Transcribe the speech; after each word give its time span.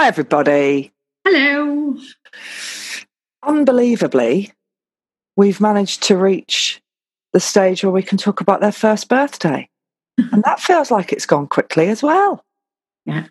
Hi, 0.00 0.06
everybody. 0.06 0.94
Hello. 1.26 1.94
Unbelievably, 3.42 4.50
we've 5.36 5.60
managed 5.60 6.04
to 6.04 6.16
reach 6.16 6.80
the 7.34 7.38
stage 7.38 7.84
where 7.84 7.92
we 7.92 8.02
can 8.02 8.16
talk 8.16 8.40
about 8.40 8.62
their 8.62 8.72
first 8.72 9.10
birthday. 9.10 9.68
and 10.32 10.42
that 10.44 10.58
feels 10.58 10.90
like 10.90 11.12
it's 11.12 11.26
gone 11.26 11.46
quickly 11.48 11.88
as 11.88 12.02
well. 12.02 12.42
Yeah. 13.04 13.26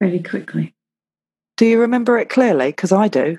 Very 0.00 0.20
quickly. 0.24 0.74
Do 1.56 1.66
you 1.66 1.78
remember 1.78 2.18
it 2.18 2.28
clearly? 2.28 2.70
Because 2.70 2.90
I 2.90 3.06
do. 3.06 3.38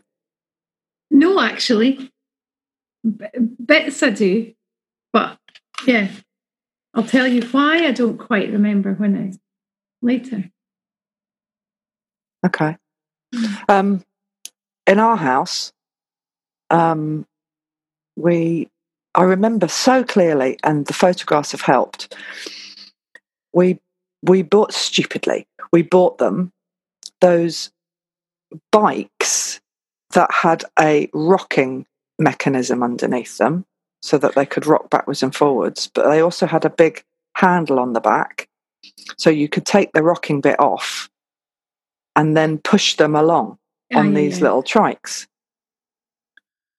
No, 1.12 1.42
actually. 1.42 2.10
B- 3.04 3.26
bits 3.66 4.02
I 4.02 4.12
do. 4.12 4.54
But 5.12 5.38
yeah, 5.86 6.08
I'll 6.94 7.04
tell 7.04 7.28
you 7.28 7.42
why 7.48 7.86
I 7.86 7.92
don't 7.92 8.18
quite 8.18 8.54
remember 8.54 8.94
when 8.94 9.18
I 9.18 9.34
later. 10.02 10.50
Okay. 12.46 12.78
Um, 13.70 14.04
in 14.86 15.00
our 15.00 15.18
house, 15.18 15.72
um, 16.70 17.26
we, 18.16 18.70
I 19.16 19.24
remember 19.24 19.68
so 19.68 20.04
clearly, 20.04 20.58
and 20.64 20.86
the 20.86 20.94
photographs 20.94 21.52
have 21.52 21.62
helped. 21.62 22.16
We 23.54 23.80
we 24.22 24.42
bought 24.42 24.74
stupidly. 24.74 25.48
We 25.72 25.82
bought 25.82 26.18
them 26.18 26.52
those 27.20 27.72
bikes 28.72 29.60
that 30.14 30.32
had 30.32 30.64
a 30.80 31.10
rocking 31.14 31.86
mechanism 32.20 32.84
underneath 32.84 33.38
them, 33.38 33.66
so 34.02 34.18
that 34.18 34.36
they 34.36 34.46
could 34.46 34.66
rock 34.66 34.90
backwards 34.90 35.24
and 35.24 35.34
forwards. 35.34 35.90
But 35.94 36.10
they 36.10 36.22
also 36.22 36.46
had 36.46 36.66
a 36.66 36.70
big 36.70 37.04
handle 37.36 37.80
on 37.80 37.94
the 37.94 38.02
back, 38.02 38.48
so 39.18 39.30
you 39.30 39.50
could 39.50 39.66
take 39.66 39.94
the 39.94 40.04
rocking 40.04 40.42
bit 40.42 40.60
off 40.60 41.10
and 42.16 42.36
then 42.38 42.58
push 42.58 42.96
them 42.96 43.16
along 43.16 43.58
on 43.94 44.08
Oh, 44.08 44.10
yeah, 44.10 44.16
these 44.16 44.42
little 44.42 44.64
trikes. 44.64 45.28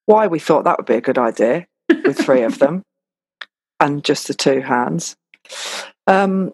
Why 0.07 0.27
we 0.27 0.39
thought 0.39 0.65
that 0.65 0.79
would 0.79 0.87
be 0.87 0.95
a 0.95 1.01
good 1.01 1.19
idea 1.19 1.67
with 1.89 2.19
three 2.19 2.43
of 2.43 2.59
them 2.59 2.83
and 3.81 4.05
just 4.05 4.29
the 4.29 4.35
two 4.35 4.61
hands. 4.61 5.17
Um, 6.07 6.53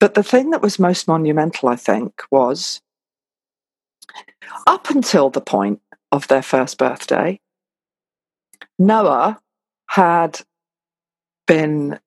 but 0.00 0.14
the 0.14 0.22
thing 0.22 0.50
that 0.50 0.62
was 0.62 0.78
most 0.78 1.06
monumental, 1.06 1.68
I 1.68 1.76
think, 1.76 2.22
was 2.30 2.80
up 4.66 4.90
until 4.90 5.30
the 5.30 5.40
point 5.40 5.80
of 6.10 6.26
their 6.28 6.42
first 6.42 6.78
birthday, 6.78 7.38
Noah 8.78 9.38
had 9.88 10.40
been, 11.46 12.00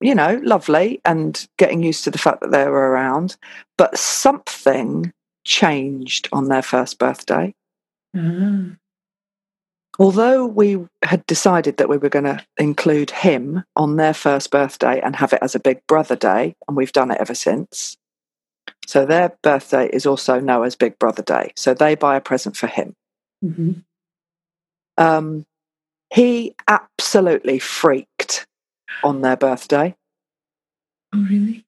you 0.00 0.14
know, 0.14 0.40
lovely 0.42 1.00
and 1.04 1.46
getting 1.58 1.82
used 1.82 2.04
to 2.04 2.10
the 2.10 2.18
fact 2.18 2.40
that 2.40 2.50
they 2.50 2.66
were 2.66 2.90
around, 2.90 3.36
but 3.78 3.98
something 3.98 5.12
changed 5.44 6.28
on 6.32 6.48
their 6.48 6.62
first 6.62 6.98
birthday. 6.98 7.54
Ah. 8.16 8.76
Although 9.98 10.46
we 10.46 10.84
had 11.02 11.24
decided 11.26 11.76
that 11.76 11.88
we 11.88 11.98
were 11.98 12.08
going 12.08 12.24
to 12.24 12.44
include 12.56 13.10
him 13.10 13.62
on 13.76 13.96
their 13.96 14.14
first 14.14 14.50
birthday 14.50 15.00
and 15.00 15.14
have 15.16 15.32
it 15.32 15.38
as 15.40 15.54
a 15.54 15.60
big 15.60 15.86
brother 15.86 16.16
day, 16.16 16.56
and 16.66 16.76
we've 16.76 16.92
done 16.92 17.12
it 17.12 17.20
ever 17.20 17.34
since. 17.34 17.96
So 18.86 19.06
their 19.06 19.36
birthday 19.42 19.88
is 19.88 20.04
also 20.04 20.40
Noah's 20.40 20.74
big 20.74 20.98
brother 20.98 21.22
day. 21.22 21.52
So 21.56 21.74
they 21.74 21.94
buy 21.94 22.16
a 22.16 22.20
present 22.20 22.56
for 22.56 22.66
him. 22.66 22.94
Mhm. 23.44 23.84
Um, 24.96 25.46
he 26.12 26.54
absolutely 26.66 27.58
freaked 27.58 28.46
on 29.02 29.20
their 29.20 29.36
birthday. 29.36 29.94
Oh, 31.12 31.26
really? 31.30 31.64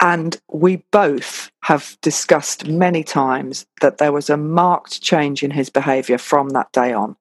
And 0.00 0.40
we 0.52 0.84
both 0.92 1.50
have 1.64 1.96
discussed 2.02 2.68
many 2.68 3.02
times 3.02 3.66
that 3.80 3.98
there 3.98 4.12
was 4.12 4.30
a 4.30 4.36
marked 4.36 5.02
change 5.02 5.42
in 5.42 5.50
his 5.50 5.70
behavior 5.70 6.18
from 6.18 6.50
that 6.50 6.70
day 6.72 6.92
on. 6.92 7.16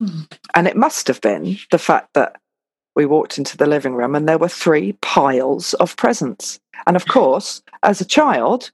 Hmm. 0.00 0.22
And 0.54 0.66
it 0.66 0.76
must 0.76 1.06
have 1.06 1.20
been 1.20 1.58
the 1.70 1.78
fact 1.78 2.14
that 2.14 2.40
we 2.96 3.06
walked 3.06 3.38
into 3.38 3.56
the 3.56 3.66
living 3.66 3.94
room 3.94 4.16
and 4.16 4.28
there 4.28 4.38
were 4.38 4.48
three 4.48 4.92
piles 4.94 5.74
of 5.74 5.96
presents. 5.96 6.58
And 6.86 6.96
of 6.96 7.06
course, 7.06 7.62
as 7.82 8.00
a 8.00 8.04
child, 8.04 8.72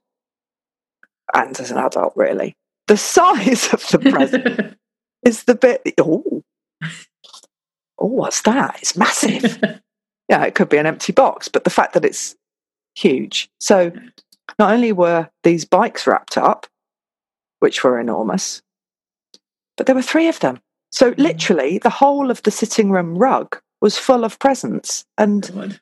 and 1.33 1.59
as 1.59 1.71
an 1.71 1.77
adult, 1.77 2.13
really, 2.15 2.55
the 2.87 2.97
size 3.15 3.71
of 3.73 3.85
the 3.87 3.99
present 3.99 4.77
is 5.23 5.43
the 5.43 5.55
bit, 5.55 5.81
oh, 5.99 6.43
oh, 7.99 8.05
what's 8.05 8.41
that? 8.41 8.77
It's 8.81 8.97
massive. 8.97 9.59
yeah, 10.29 10.43
it 10.43 10.55
could 10.55 10.69
be 10.69 10.77
an 10.77 10.85
empty 10.85 11.13
box, 11.13 11.47
but 11.47 11.63
the 11.63 11.69
fact 11.69 11.93
that 11.93 12.05
it's 12.05 12.35
huge. 12.95 13.49
So 13.59 13.91
not 14.59 14.71
only 14.71 14.91
were 14.91 15.29
these 15.43 15.65
bikes 15.65 16.07
wrapped 16.07 16.37
up, 16.37 16.67
which 17.59 17.83
were 17.83 17.99
enormous, 17.99 18.61
but 19.77 19.85
there 19.85 19.95
were 19.95 20.01
three 20.01 20.27
of 20.27 20.39
them. 20.39 20.61
So 20.91 21.11
Mm. 21.11 21.17
literally 21.17 21.77
the 21.79 21.89
whole 21.89 22.31
of 22.31 22.41
the 22.43 22.51
sitting 22.51 22.89
room 22.91 23.17
rug 23.17 23.59
was 23.81 23.97
full 23.97 24.23
of 24.23 24.39
presents. 24.39 25.05
And 25.17 25.79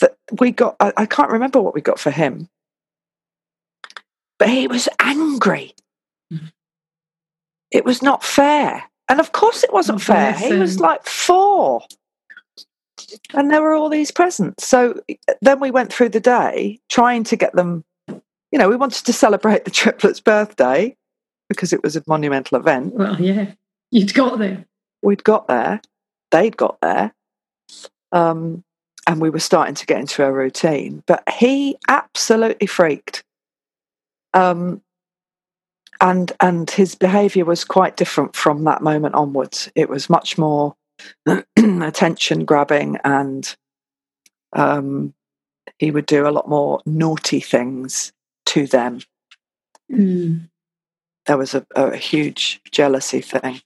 that 0.00 0.16
we 0.40 0.50
got, 0.50 0.76
I, 0.80 0.92
I 0.96 1.06
can't 1.06 1.30
remember 1.30 1.60
what 1.62 1.74
we 1.74 1.80
got 1.80 1.98
for 1.98 2.10
him, 2.10 2.48
but 4.38 4.50
he 4.50 4.66
was 4.68 4.88
angry. 5.00 5.74
Mhm. 6.32 6.52
It 7.70 7.84
was 7.84 8.02
not 8.02 8.22
fair. 8.22 8.84
And 9.08 9.20
of 9.20 9.32
course 9.32 9.64
it 9.64 9.72
wasn't 9.72 10.02
fair. 10.02 10.32
He 10.34 10.52
was 10.54 10.80
like 10.80 11.06
four. 11.06 11.82
And 13.34 13.50
there 13.50 13.62
were 13.62 13.74
all 13.74 13.88
these 13.88 14.10
presents. 14.10 14.66
So 14.66 15.00
then 15.40 15.60
we 15.60 15.70
went 15.70 15.92
through 15.92 16.10
the 16.10 16.20
day 16.20 16.80
trying 16.88 17.24
to 17.24 17.36
get 17.36 17.54
them, 17.54 17.84
you 18.08 18.58
know, 18.58 18.68
we 18.68 18.76
wanted 18.76 19.04
to 19.06 19.12
celebrate 19.12 19.64
the 19.64 19.70
triplets' 19.72 20.20
birthday 20.20 20.96
because 21.48 21.72
it 21.72 21.82
was 21.82 21.96
a 21.96 22.02
monumental 22.06 22.58
event. 22.58 22.94
Well, 22.94 23.20
yeah. 23.20 23.52
You'd 23.90 24.14
got 24.14 24.38
there. 24.38 24.64
We'd 25.02 25.24
got 25.24 25.46
there, 25.46 25.80
they'd 26.30 26.56
got 26.56 26.78
there, 26.80 27.14
um, 28.10 28.64
and 29.06 29.20
we 29.20 29.30
were 29.30 29.38
starting 29.38 29.76
to 29.76 29.86
get 29.86 30.00
into 30.00 30.24
a 30.24 30.32
routine. 30.32 31.04
But 31.06 31.22
he 31.32 31.76
absolutely 31.86 32.66
freaked. 32.66 33.22
Um, 34.34 34.82
and 36.00 36.32
and 36.40 36.70
his 36.70 36.94
behaviour 36.94 37.44
was 37.44 37.64
quite 37.64 37.96
different 37.96 38.34
from 38.34 38.64
that 38.64 38.82
moment 38.82 39.14
onwards. 39.14 39.70
It 39.74 39.88
was 39.88 40.10
much 40.10 40.36
more 40.36 40.74
attention 41.56 42.44
grabbing, 42.44 42.98
and 43.04 43.56
um, 44.52 45.14
he 45.78 45.90
would 45.90 46.06
do 46.06 46.26
a 46.26 46.30
lot 46.30 46.48
more 46.48 46.80
naughty 46.86 47.40
things 47.40 48.12
to 48.46 48.66
them. 48.66 49.00
Mm. 49.92 50.48
There 51.26 51.38
was 51.38 51.54
a, 51.54 51.66
a 51.74 51.96
huge 51.96 52.60
jealousy 52.70 53.20
thing. 53.20 53.60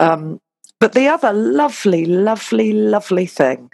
Um, 0.00 0.40
but 0.78 0.92
the 0.92 1.08
other 1.08 1.32
lovely, 1.32 2.04
lovely, 2.04 2.72
lovely 2.72 3.26
thing. 3.26 3.70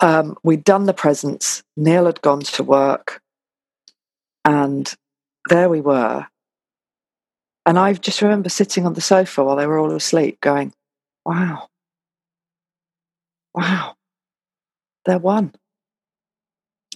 Um, 0.00 0.36
we'd 0.42 0.64
done 0.64 0.84
the 0.84 0.94
presents. 0.94 1.62
Neil 1.76 2.06
had 2.06 2.20
gone 2.20 2.40
to 2.40 2.62
work, 2.62 3.22
and 4.44 4.92
there 5.48 5.68
we 5.68 5.80
were. 5.80 6.26
And 7.66 7.78
I 7.78 7.94
just 7.94 8.22
remember 8.22 8.48
sitting 8.48 8.86
on 8.86 8.92
the 8.94 9.00
sofa 9.00 9.42
while 9.42 9.56
they 9.56 9.66
were 9.66 9.78
all 9.78 9.92
asleep, 9.92 10.40
going, 10.40 10.74
"Wow, 11.24 11.68
wow, 13.54 13.96
they're 15.06 15.18
one." 15.18 15.54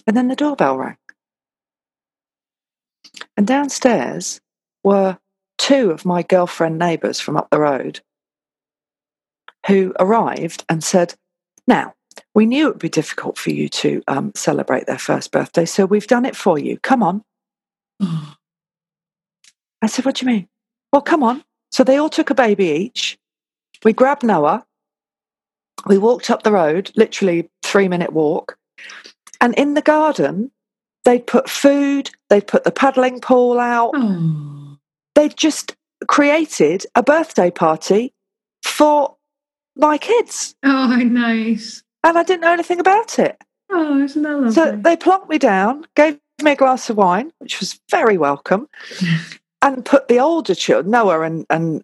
And 0.05 0.15
then 0.15 0.27
the 0.27 0.35
doorbell 0.35 0.77
rang, 0.77 0.97
and 3.35 3.47
downstairs 3.47 4.41
were 4.83 5.17
two 5.57 5.91
of 5.91 6.05
my 6.05 6.23
girlfriend 6.23 6.79
neighbours 6.79 7.19
from 7.19 7.37
up 7.37 7.49
the 7.49 7.59
road 7.59 8.01
who 9.67 9.93
arrived 9.99 10.65
and 10.69 10.83
said, 10.83 11.13
Now, 11.67 11.93
we 12.33 12.45
knew 12.45 12.67
it 12.67 12.71
would 12.71 12.79
be 12.79 12.89
difficult 12.89 13.37
for 13.37 13.51
you 13.51 13.69
to 13.69 14.01
um, 14.07 14.31
celebrate 14.35 14.87
their 14.87 14.97
first 14.97 15.31
birthday, 15.31 15.65
so 15.65 15.85
we've 15.85 16.07
done 16.07 16.25
it 16.25 16.35
for 16.35 16.57
you. 16.57 16.79
Come 16.79 17.03
on. 17.03 17.23
Oh, 18.01 18.35
I 19.81 19.87
said, 19.87 20.05
What 20.05 20.15
do 20.15 20.25
you 20.25 20.31
mean? 20.31 20.47
Well, 20.91 21.01
come 21.01 21.23
on. 21.23 21.43
So 21.71 21.83
they 21.83 21.97
all 21.97 22.09
took 22.09 22.29
a 22.29 22.35
baby 22.35 22.67
each. 22.67 23.17
We 23.83 23.93
grabbed 23.93 24.23
Noah. 24.23 24.65
We 25.85 25.97
walked 25.97 26.29
up 26.29 26.43
the 26.43 26.51
road, 26.51 26.91
literally 26.95 27.49
three 27.63 27.87
minute 27.87 28.11
walk. 28.11 28.57
And 29.39 29.53
in 29.55 29.75
the 29.75 29.81
garden, 29.81 30.51
they'd 31.05 31.25
put 31.25 31.49
food, 31.49 32.09
they'd 32.29 32.47
put 32.47 32.63
the 32.63 32.71
paddling 32.71 33.21
pool 33.21 33.59
out, 33.59 33.91
oh. 33.95 34.77
they'd 35.15 35.37
just 35.37 35.75
created 36.07 36.85
a 36.95 37.03
birthday 37.03 37.49
party 37.49 38.13
for 38.63 39.15
my 39.75 39.97
kids. 39.97 40.55
Oh, 40.63 40.95
nice. 40.97 41.83
And 42.03 42.17
I 42.17 42.23
didn't 42.23 42.41
know 42.41 42.51
anything 42.51 42.79
about 42.79 43.19
it. 43.19 43.41
Oh, 43.69 44.01
isn't 44.01 44.21
that 44.21 44.35
lovely? 44.35 44.51
So 44.51 44.75
they 44.75 44.97
plonked 44.97 45.29
me 45.29 45.37
down, 45.37 45.85
gave 45.95 46.19
me 46.41 46.51
a 46.51 46.55
glass 46.55 46.89
of 46.89 46.97
wine, 46.97 47.31
which 47.39 47.59
was 47.59 47.79
very 47.89 48.17
welcome, 48.17 48.67
and 49.61 49.85
put 49.85 50.07
the 50.07 50.19
older 50.19 50.55
children, 50.55 50.91
Noah 50.91 51.21
and, 51.21 51.45
and 51.49 51.83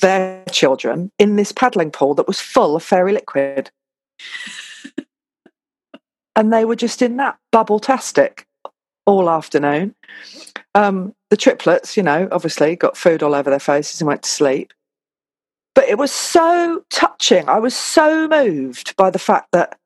their 0.00 0.44
children, 0.50 1.10
in 1.18 1.36
this 1.36 1.52
paddling 1.52 1.90
pool 1.90 2.14
that 2.14 2.28
was 2.28 2.40
full 2.40 2.76
of 2.76 2.82
fairy 2.82 3.12
liquid. 3.12 3.70
and 6.36 6.52
they 6.52 6.64
were 6.64 6.76
just 6.76 7.02
in 7.02 7.16
that 7.16 7.36
bubble 7.50 7.80
tastic 7.80 8.46
all 9.06 9.28
afternoon. 9.30 9.94
Um, 10.74 11.14
the 11.30 11.36
triplets, 11.36 11.96
you 11.96 12.02
know, 12.02 12.28
obviously 12.30 12.76
got 12.76 12.96
food 12.96 13.22
all 13.22 13.34
over 13.34 13.50
their 13.50 13.58
faces 13.58 14.00
and 14.00 14.08
went 14.08 14.22
to 14.22 14.30
sleep. 14.30 14.72
But 15.74 15.88
it 15.88 15.98
was 15.98 16.12
so 16.12 16.84
touching. 16.90 17.48
I 17.48 17.58
was 17.58 17.74
so 17.76 18.28
moved 18.28 18.96
by 18.96 19.10
the 19.10 19.18
fact 19.18 19.48
that 19.52 19.78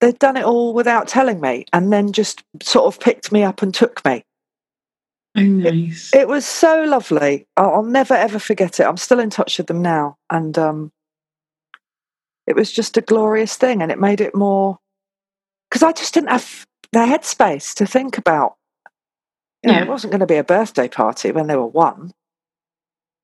they'd 0.00 0.18
done 0.18 0.36
it 0.36 0.44
all 0.44 0.74
without 0.74 1.08
telling 1.08 1.40
me 1.40 1.64
and 1.72 1.92
then 1.92 2.12
just 2.12 2.42
sort 2.62 2.86
of 2.86 3.00
picked 3.00 3.32
me 3.32 3.42
up 3.42 3.62
and 3.62 3.74
took 3.74 4.04
me. 4.04 4.24
Oh, 5.36 5.42
nice. 5.42 6.12
It, 6.14 6.20
it 6.20 6.28
was 6.28 6.46
so 6.46 6.82
lovely. 6.84 7.46
I'll, 7.56 7.74
I'll, 7.74 7.82
never 7.82 8.14
ever 8.14 8.38
forget 8.38 8.80
it. 8.80 8.84
I'm 8.84 8.96
still 8.96 9.20
in 9.20 9.30
touch 9.30 9.58
with 9.58 9.66
them 9.66 9.82
now. 9.82 10.16
And 10.30 10.56
um, 10.58 10.92
it 12.46 12.56
was 12.56 12.72
just 12.72 12.96
a 12.96 13.02
glorious 13.02 13.56
thing. 13.56 13.82
And 13.82 13.92
it 13.92 14.00
made 14.00 14.20
it 14.20 14.34
more, 14.34 14.78
because 15.68 15.82
I 15.82 15.92
just 15.92 16.14
didn't 16.14 16.30
have 16.30 16.66
the 16.92 17.00
headspace 17.00 17.74
to 17.74 17.86
think 17.86 18.18
about. 18.18 18.56
You 19.62 19.72
know, 19.72 19.78
yeah. 19.78 19.84
it 19.84 19.88
wasn't 19.88 20.12
going 20.12 20.20
to 20.20 20.26
be 20.26 20.36
a 20.36 20.44
birthday 20.44 20.88
party 20.88 21.32
when 21.32 21.46
they 21.46 21.56
were 21.56 21.66
one. 21.66 22.12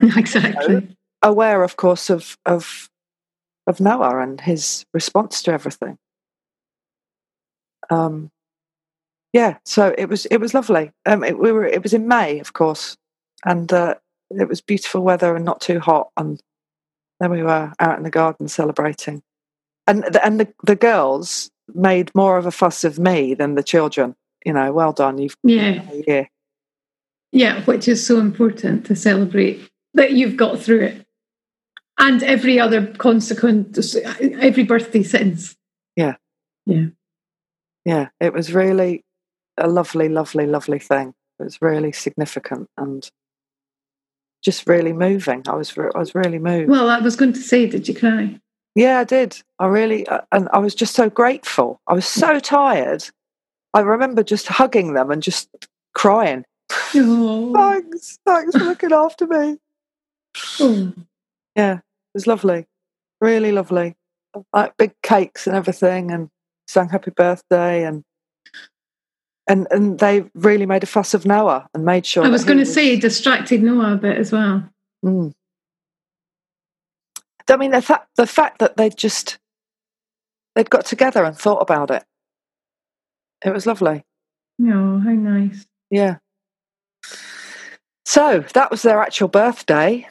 Exactly. 0.01 0.75
You 0.75 0.81
know, 0.81 0.89
aware, 1.23 1.63
of 1.63 1.77
course, 1.77 2.11
of 2.11 2.37
of 2.45 2.91
of 3.67 3.81
Noah 3.81 4.21
and 4.21 4.41
his 4.41 4.85
response 4.93 5.43
to 5.45 5.53
everything. 5.53 5.97
Um, 7.91 8.31
yeah, 9.35 9.59
so 9.65 9.93
it 9.99 10.09
was 10.09 10.27
it 10.27 10.37
was 10.37 10.55
lovely. 10.55 10.93
Um, 11.07 11.25
it, 11.25 11.37
we 11.37 11.51
were 11.51 11.67
it 11.67 11.83
was 11.83 11.93
in 11.93 12.07
May, 12.07 12.39
of 12.39 12.53
course, 12.53 12.97
and 13.45 13.71
uh, 13.73 13.97
it 14.31 14.49
was 14.49 14.61
beautiful 14.61 15.03
weather 15.03 15.35
and 15.35 15.45
not 15.45 15.61
too 15.61 15.81
hot. 15.81 16.11
And 16.17 16.41
then 17.19 17.33
we 17.33 17.43
were 17.43 17.73
out 17.81 17.97
in 17.99 18.05
the 18.05 18.11
garden 18.11 18.47
celebrating, 18.47 19.25
and 19.89 20.05
the, 20.05 20.25
and 20.25 20.39
the 20.39 20.55
the 20.63 20.77
girls 20.77 21.51
made 21.75 22.15
more 22.15 22.39
of 22.39 22.47
a 22.47 22.53
fuss 22.53 22.85
of 22.85 23.01
me 23.01 23.35
than 23.35 23.57
the 23.57 23.65
children. 23.65 24.15
You 24.47 24.53
know, 24.53 24.73
well 24.73 24.93
done. 24.93 25.19
You've 25.19 25.37
yeah, 25.43 25.85
yeah, 26.07 26.27
yeah, 27.33 27.61
which 27.63 27.89
is 27.89 28.07
so 28.07 28.21
important 28.21 28.87
to 28.87 28.95
celebrate 28.95 29.69
that 29.95 30.13
you've 30.13 30.37
got 30.37 30.61
through 30.61 30.83
it, 30.83 31.07
and 31.99 32.23
every 32.23 32.61
other 32.61 32.87
consequent, 32.87 33.77
every 34.39 34.63
birthday 34.63 35.03
since. 35.03 35.57
Yeah, 35.97 36.15
yeah, 36.67 36.87
yeah. 37.85 38.11
It 38.21 38.33
was 38.33 38.55
really 38.55 39.05
a 39.57 39.69
lovely, 39.69 40.09
lovely, 40.09 40.47
lovely 40.47 40.79
thing. 40.79 41.15
It 41.39 41.45
was 41.45 41.61
really 41.61 41.93
significant 41.93 42.69
and 42.77 43.09
just 44.43 44.67
really 44.67 44.93
moving. 44.93 45.43
I 45.49 45.55
was, 45.55 45.77
I 45.77 45.99
was 45.99 46.15
really 46.15 46.39
moved. 46.39 46.71
Well, 46.71 46.89
I 46.91 47.01
was 47.01 47.17
going 47.17 47.33
to 47.33 47.41
say, 47.41 47.67
did 47.67 47.89
you 47.89 47.95
cry? 47.95 48.39
Yeah, 48.75 49.01
I 49.01 49.05
did. 49.05 49.41
I 49.59 49.67
really, 49.67 50.07
uh, 50.07 50.23
and 50.33 50.49
I 50.53 50.59
was 50.59 50.75
just 50.75 50.95
so 50.95 51.09
grateful. 51.09 51.81
I 51.87 51.95
was 51.95 52.07
so 52.07 52.41
tired. 52.41 53.05
I 53.73 53.81
remember 53.81 54.23
just 54.23 54.47
hugging 54.49 54.95
them 54.95 55.11
and 55.11 55.23
just 55.23 55.49
crying. 55.95 56.45
Oh. 56.97 57.53
thanks, 57.55 58.19
thanks 58.27 58.57
for 58.57 58.65
looking 58.65 58.93
after 58.93 59.27
me. 59.27 59.59
Oh. 60.61 60.93
Yeah, 61.57 61.75
it 61.75 62.15
was 62.15 62.27
lovely, 62.27 62.67
really 63.21 63.53
lovely. 63.53 63.95
Like 64.53 64.77
big 64.77 64.93
cakes 65.03 65.47
and 65.47 65.55
everything, 65.55 66.11
and 66.11 66.29
sang 66.67 66.89
happy 66.89 67.13
birthday, 67.13 67.85
and 67.85 68.03
and 69.47 69.67
and 69.71 69.99
they 69.99 70.25
really 70.35 70.67
made 70.67 70.83
a 70.83 70.87
fuss 70.87 71.15
of 71.15 71.27
Noah 71.27 71.69
and 71.75 71.85
made 71.85 72.07
sure. 72.07 72.25
I 72.25 72.29
was 72.29 72.45
going 72.45 72.59
to 72.59 72.63
was... 72.63 72.75
say 72.75 72.97
distracted 72.97 73.63
Noah 73.63 73.95
a 73.95 73.97
bit 73.97 74.19
as 74.19 74.33
well. 74.33 74.69
Mm. 75.05 75.33
I 77.49 77.57
mean, 77.57 77.73
the 77.73 77.83
fact 77.83 78.09
the 78.17 78.27
fact 78.27 78.59
that 78.61 78.77
they 78.77 78.91
just 78.91 79.39
they'd 80.55 80.71
got 80.71 80.87
together 80.87 81.25
and 81.25 81.37
thought 81.37 81.59
about 81.59 81.91
it. 81.91 82.05
It 83.45 83.53
was 83.53 83.67
lovely. 83.67 84.05
Oh, 84.63 85.01
how 85.01 85.11
nice. 85.11 85.67
Yeah. 85.91 86.17
So 88.07 88.45
that 88.55 88.71
was 88.71 88.83
their 88.83 89.01
actual 89.01 89.29
birthday. 89.29 90.09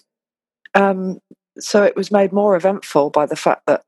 Um, 0.76 1.20
so 1.60 1.84
it 1.84 1.96
was 1.96 2.12
made 2.12 2.34
more 2.34 2.56
eventful 2.56 3.10
by 3.12 3.26
the 3.26 3.36
fact 3.36 3.64
that, 3.68 3.84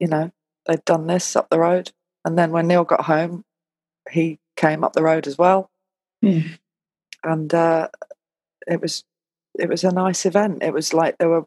you 0.00 0.08
know, 0.08 0.32
they'd 0.66 0.84
done 0.84 1.06
this 1.06 1.36
up 1.36 1.48
the 1.50 1.58
road. 1.58 1.92
And 2.24 2.38
then 2.38 2.50
when 2.50 2.66
Neil 2.66 2.84
got 2.84 3.02
home, 3.02 3.44
he 4.10 4.38
came 4.56 4.84
up 4.84 4.92
the 4.92 5.02
road 5.02 5.26
as 5.26 5.38
well. 5.38 5.70
Yeah. 6.20 6.42
And 7.22 7.52
uh, 7.52 7.88
it 8.66 8.80
was 8.80 9.04
it 9.58 9.68
was 9.68 9.84
a 9.84 9.92
nice 9.92 10.26
event. 10.26 10.62
It 10.62 10.72
was 10.72 10.92
like 10.92 11.18
there 11.18 11.28
were 11.28 11.46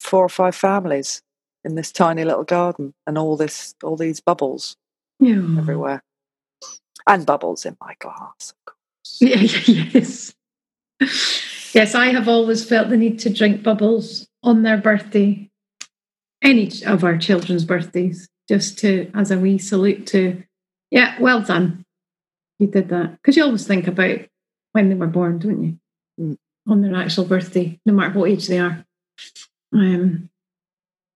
four 0.00 0.24
or 0.24 0.28
five 0.28 0.54
families 0.54 1.22
in 1.64 1.74
this 1.74 1.92
tiny 1.92 2.24
little 2.24 2.44
garden 2.44 2.94
and 3.06 3.16
all 3.16 3.36
this 3.36 3.74
all 3.82 3.96
these 3.96 4.20
bubbles 4.20 4.76
yeah. 5.20 5.34
everywhere 5.58 6.02
and 7.06 7.26
bubbles 7.26 7.64
in 7.64 7.76
my 7.80 7.94
glass 8.00 8.52
of 8.52 8.74
course 8.74 9.18
yeah, 9.20 9.36
yes 9.92 10.34
yes 11.74 11.94
i 11.94 12.06
have 12.06 12.28
always 12.28 12.64
felt 12.64 12.88
the 12.88 12.96
need 12.96 13.18
to 13.18 13.30
drink 13.30 13.62
bubbles 13.62 14.28
on 14.42 14.62
their 14.62 14.76
birthday 14.76 15.48
any 16.42 16.70
of 16.86 17.04
our 17.04 17.16
children's 17.16 17.64
birthdays 17.64 18.28
just 18.48 18.78
to 18.78 19.10
as 19.14 19.30
a 19.30 19.38
wee 19.38 19.58
salute 19.58 20.06
to 20.06 20.42
yeah 20.90 21.14
well 21.20 21.40
done 21.40 21.81
you 22.62 22.68
did 22.68 22.88
that 22.88 23.12
because 23.12 23.36
you 23.36 23.44
always 23.44 23.66
think 23.66 23.86
about 23.86 24.18
when 24.72 24.88
they 24.88 24.94
were 24.94 25.06
born 25.06 25.38
don't 25.38 25.62
you 25.62 25.78
mm. 26.18 26.36
on 26.68 26.80
their 26.80 26.94
actual 26.94 27.24
birthday 27.24 27.78
no 27.84 27.92
matter 27.92 28.18
what 28.18 28.30
age 28.30 28.46
they 28.46 28.58
are 28.58 28.84
um, 29.74 30.28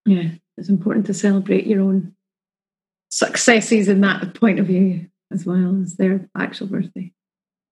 yeah, 0.06 0.30
it's 0.56 0.68
important 0.68 1.06
to 1.06 1.14
celebrate 1.14 1.66
your 1.66 1.82
own 1.82 2.14
successes 3.10 3.88
in 3.88 4.00
that 4.00 4.34
point 4.34 4.58
of 4.58 4.66
view 4.66 5.08
as 5.32 5.44
well 5.44 5.82
as 5.82 5.96
their 5.96 6.28
actual 6.36 6.68
birthday. 6.68 7.12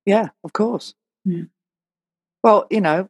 Yeah, 0.05 0.29
of 0.43 0.53
course. 0.53 0.95
Yeah. 1.25 1.45
Well, 2.43 2.67
you 2.71 2.81
know, 2.81 3.09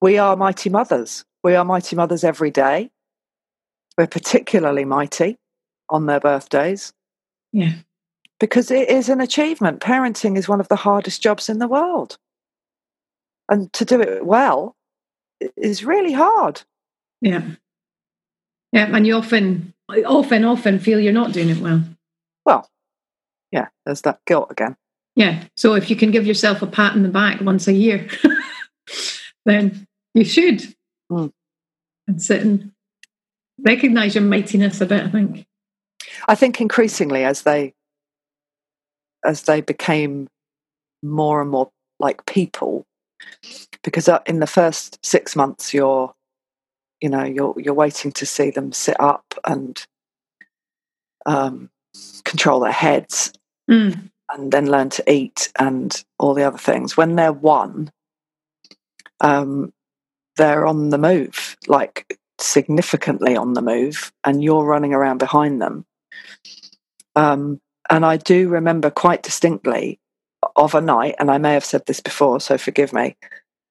we 0.00 0.18
are 0.18 0.36
mighty 0.36 0.70
mothers. 0.70 1.24
We 1.42 1.54
are 1.54 1.64
mighty 1.64 1.96
mothers 1.96 2.24
every 2.24 2.50
day. 2.50 2.90
We're 3.98 4.06
particularly 4.06 4.84
mighty 4.84 5.38
on 5.90 6.06
their 6.06 6.20
birthdays. 6.20 6.94
Yeah. 7.52 7.74
Because 8.42 8.72
it 8.72 8.88
is 8.88 9.08
an 9.08 9.20
achievement. 9.20 9.78
Parenting 9.78 10.36
is 10.36 10.48
one 10.48 10.58
of 10.58 10.66
the 10.66 10.74
hardest 10.74 11.22
jobs 11.22 11.48
in 11.48 11.60
the 11.60 11.68
world. 11.68 12.18
And 13.48 13.72
to 13.74 13.84
do 13.84 14.00
it 14.00 14.26
well 14.26 14.74
is 15.56 15.84
really 15.84 16.12
hard. 16.12 16.62
Yeah. 17.20 17.50
Yeah. 18.72 18.96
And 18.96 19.06
you 19.06 19.14
often, 19.14 19.74
often, 19.88 20.44
often 20.44 20.80
feel 20.80 20.98
you're 20.98 21.12
not 21.12 21.30
doing 21.30 21.50
it 21.50 21.58
well. 21.58 21.84
Well, 22.44 22.68
yeah, 23.52 23.68
there's 23.86 24.00
that 24.00 24.18
guilt 24.26 24.50
again. 24.50 24.76
Yeah. 25.14 25.44
So 25.56 25.74
if 25.74 25.88
you 25.88 25.94
can 25.94 26.10
give 26.10 26.26
yourself 26.26 26.62
a 26.62 26.66
pat 26.66 26.96
in 26.96 27.04
the 27.04 27.10
back 27.10 27.40
once 27.42 27.68
a 27.68 27.72
year, 27.72 28.08
then 29.44 29.86
you 30.14 30.24
should. 30.24 30.64
Mm. 31.12 31.32
And 32.08 32.20
sit 32.20 32.42
and 32.42 32.72
recognize 33.60 34.16
your 34.16 34.24
mightiness 34.24 34.80
a 34.80 34.86
bit, 34.86 35.04
I 35.04 35.10
think. 35.10 35.46
I 36.26 36.34
think 36.34 36.60
increasingly 36.60 37.22
as 37.22 37.42
they 37.42 37.74
as 39.24 39.42
they 39.42 39.60
became 39.60 40.28
more 41.02 41.40
and 41.40 41.50
more 41.50 41.70
like 41.98 42.26
people, 42.26 42.84
because 43.82 44.08
uh, 44.08 44.20
in 44.26 44.40
the 44.40 44.46
first 44.46 44.98
six 45.04 45.36
months 45.36 45.72
you're 45.72 46.12
you 47.00 47.08
know 47.08 47.24
you're 47.24 47.54
you're 47.58 47.74
waiting 47.74 48.12
to 48.12 48.26
see 48.26 48.50
them 48.50 48.72
sit 48.72 48.98
up 49.00 49.34
and 49.46 49.84
um, 51.26 51.70
control 52.24 52.60
their 52.60 52.72
heads 52.72 53.32
mm. 53.70 54.10
and 54.32 54.52
then 54.52 54.70
learn 54.70 54.90
to 54.90 55.12
eat 55.12 55.52
and 55.58 56.04
all 56.18 56.34
the 56.34 56.44
other 56.44 56.58
things. 56.58 56.96
When 56.96 57.16
they're 57.16 57.32
one 57.32 57.90
um, 59.20 59.72
they're 60.36 60.66
on 60.66 60.90
the 60.90 60.98
move 60.98 61.56
like 61.68 62.18
significantly 62.38 63.36
on 63.36 63.54
the 63.54 63.62
move 63.62 64.12
and 64.24 64.42
you're 64.42 64.64
running 64.64 64.92
around 64.92 65.18
behind 65.18 65.62
them. 65.62 65.86
Um, 67.14 67.60
and 67.92 68.04
i 68.04 68.16
do 68.16 68.48
remember 68.48 68.90
quite 68.90 69.22
distinctly 69.22 70.00
of 70.56 70.74
a 70.74 70.80
night 70.80 71.14
and 71.20 71.30
i 71.30 71.38
may 71.38 71.52
have 71.52 71.64
said 71.64 71.86
this 71.86 72.00
before 72.00 72.40
so 72.40 72.58
forgive 72.58 72.92
me 72.92 73.16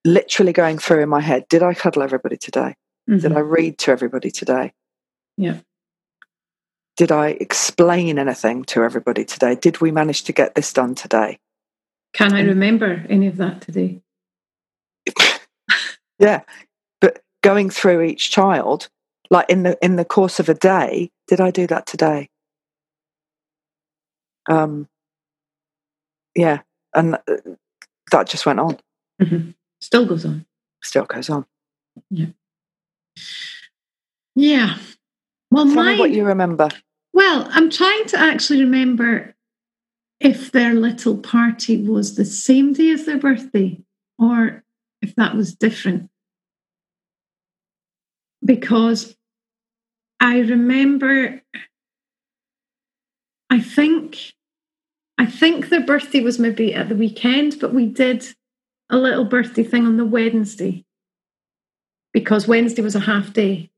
literally 0.05 0.53
going 0.53 0.77
through 0.77 1.03
in 1.03 1.09
my 1.09 1.21
head 1.21 1.47
did 1.49 1.63
I 1.63 1.73
cuddle 1.73 2.01
everybody 2.01 2.37
today? 2.37 2.75
Mm-hmm. 3.09 3.19
Did 3.19 3.33
I 3.33 3.39
read 3.39 3.77
to 3.79 3.91
everybody 3.91 4.31
today? 4.31 4.73
Yeah. 5.37 5.59
Did 6.97 7.11
I 7.11 7.29
explain 7.29 8.19
anything 8.19 8.63
to 8.65 8.83
everybody 8.83 9.25
today? 9.25 9.55
Did 9.55 9.81
we 9.81 9.91
manage 9.91 10.23
to 10.23 10.33
get 10.33 10.55
this 10.55 10.71
done 10.73 10.95
today? 10.95 11.39
Can 12.13 12.33
I 12.33 12.41
remember 12.41 13.05
any 13.09 13.27
of 13.27 13.37
that 13.37 13.61
today? 13.61 14.01
yeah. 16.19 16.41
But 16.99 17.21
going 17.41 17.69
through 17.69 18.01
each 18.01 18.29
child, 18.29 18.89
like 19.29 19.49
in 19.49 19.63
the 19.63 19.77
in 19.83 19.95
the 19.95 20.05
course 20.05 20.39
of 20.39 20.49
a 20.49 20.53
day, 20.53 21.09
did 21.27 21.39
I 21.39 21.51
do 21.51 21.65
that 21.67 21.85
today? 21.85 22.29
Um 24.50 24.88
yeah, 26.36 26.62
and 26.95 27.15
uh, 27.15 27.36
that 28.12 28.27
just 28.27 28.45
went 28.45 28.60
on. 28.60 28.77
Mm-hmm. 29.21 29.51
Still 29.81 30.05
goes 30.05 30.25
on. 30.25 30.45
Still 30.83 31.05
goes 31.05 31.29
on. 31.29 31.45
Yeah. 32.10 32.27
Yeah. 34.36 34.77
Well, 35.50 35.65
Tell 35.65 35.75
my, 35.75 36.00
what 36.00 36.12
you 36.12 36.24
remember. 36.24 36.69
Well, 37.13 37.48
I'm 37.51 37.69
trying 37.69 38.05
to 38.07 38.19
actually 38.19 38.62
remember 38.62 39.36
if 40.19 40.51
their 40.51 40.74
little 40.74 41.17
party 41.17 41.81
was 41.86 42.15
the 42.15 42.25
same 42.25 42.74
day 42.74 42.91
as 42.91 43.05
their 43.05 43.17
birthday 43.17 43.81
or 44.17 44.63
if 45.01 45.15
that 45.15 45.36
was 45.36 45.53
different. 45.53 46.10
Because 48.43 49.15
I 50.19 50.39
remember, 50.39 51.41
I 53.51 53.60
think, 53.60 54.34
I 55.17 55.25
think 55.25 55.67
their 55.67 55.86
birthday 55.86 56.22
was 56.22 56.39
maybe 56.39 56.74
at 56.74 56.88
the 56.88 56.96
weekend, 56.96 57.60
but 57.60 57.74
we 57.74 57.86
did 57.86 58.25
a 58.89 58.98
little 58.98 59.25
birthday 59.25 59.63
thing 59.63 59.86
on 59.86 59.98
the 59.98 60.05
Wednesday 60.05 60.86
because 62.13 62.48
Wednesday 62.48 62.81
was 62.81 62.96
a 62.96 63.01
half 63.01 63.34
day. 63.34 63.70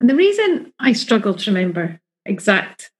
And 0.00 0.10
the 0.10 0.14
reason 0.14 0.72
I 0.78 0.92
struggle 0.92 1.32
to 1.34 1.50
remember 1.50 1.98
exact 2.26 2.90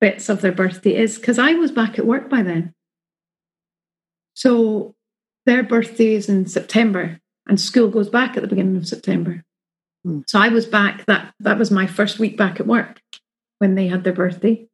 bits 0.00 0.28
of 0.28 0.42
their 0.42 0.52
birthday 0.52 0.94
is 0.94 1.18
because 1.18 1.40
I 1.40 1.54
was 1.54 1.72
back 1.72 1.98
at 1.98 2.06
work 2.06 2.30
by 2.30 2.42
then. 2.42 2.72
So 4.34 4.94
their 5.44 5.64
birthday 5.64 6.14
is 6.14 6.28
in 6.28 6.46
September 6.46 7.18
and 7.48 7.60
school 7.60 7.88
goes 7.88 8.08
back 8.08 8.36
at 8.36 8.42
the 8.42 8.48
beginning 8.48 8.76
of 8.76 8.86
September. 8.86 9.42
Hmm. 10.04 10.20
So 10.28 10.38
I 10.38 10.50
was 10.50 10.66
back 10.66 11.04
that 11.06 11.34
that 11.40 11.58
was 11.58 11.72
my 11.72 11.88
first 11.88 12.20
week 12.20 12.36
back 12.36 12.60
at 12.60 12.66
work 12.66 13.00
when 13.58 13.74
they 13.74 13.88
had 13.88 14.04
their 14.04 14.12
birthday. 14.12 14.68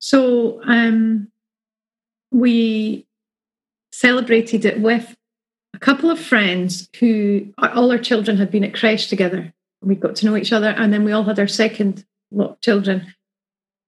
So 0.00 0.60
um, 0.64 1.30
we 2.32 3.06
celebrated 3.92 4.64
it 4.64 4.80
with 4.80 5.16
a 5.74 5.78
couple 5.78 6.10
of 6.10 6.18
friends 6.18 6.88
who 6.98 7.52
all 7.58 7.92
our 7.92 7.98
children 7.98 8.36
had 8.36 8.50
been 8.50 8.64
at 8.64 8.74
creche 8.74 9.08
together. 9.08 9.52
We 9.82 9.94
got 9.94 10.16
to 10.16 10.26
know 10.26 10.36
each 10.36 10.52
other, 10.52 10.70
and 10.70 10.92
then 10.92 11.04
we 11.04 11.12
all 11.12 11.24
had 11.24 11.38
our 11.38 11.46
second 11.46 12.04
lot 12.30 12.50
of 12.50 12.60
children 12.60 13.14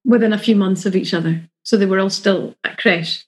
within 0.05 0.33
a 0.33 0.39
few 0.39 0.57
months 0.57 0.87
of 0.87 0.97
each 0.97 1.15
other. 1.15 1.43
So 1.65 1.77
they 1.77 1.87
were 1.87 1.99
all 1.99 2.11
still 2.11 2.55
at 2.65 2.79
creche. 2.79 3.27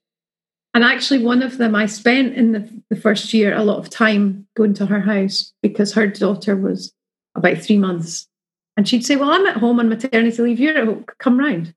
And 0.72 0.82
actually, 0.82 1.22
one 1.22 1.42
of 1.42 1.58
them 1.58 1.74
I 1.74 1.86
spent 1.86 2.34
in 2.34 2.52
the, 2.52 2.82
the 2.90 2.96
first 2.96 3.32
year 3.32 3.54
a 3.54 3.62
lot 3.62 3.78
of 3.78 3.90
time 3.90 4.46
going 4.56 4.74
to 4.74 4.86
her 4.86 5.00
house 5.00 5.52
because 5.62 5.92
her 5.92 6.08
daughter 6.08 6.56
was 6.56 6.92
about 7.34 7.58
three 7.58 7.78
months. 7.78 8.26
And 8.76 8.88
she'd 8.88 9.06
say, 9.06 9.14
Well, 9.14 9.30
I'm 9.30 9.46
at 9.46 9.58
home 9.58 9.78
on 9.78 9.88
maternity 9.88 10.42
leave, 10.42 10.58
you're 10.58 10.76
at 10.76 10.86
home, 10.86 11.04
come 11.18 11.38
round. 11.38 11.74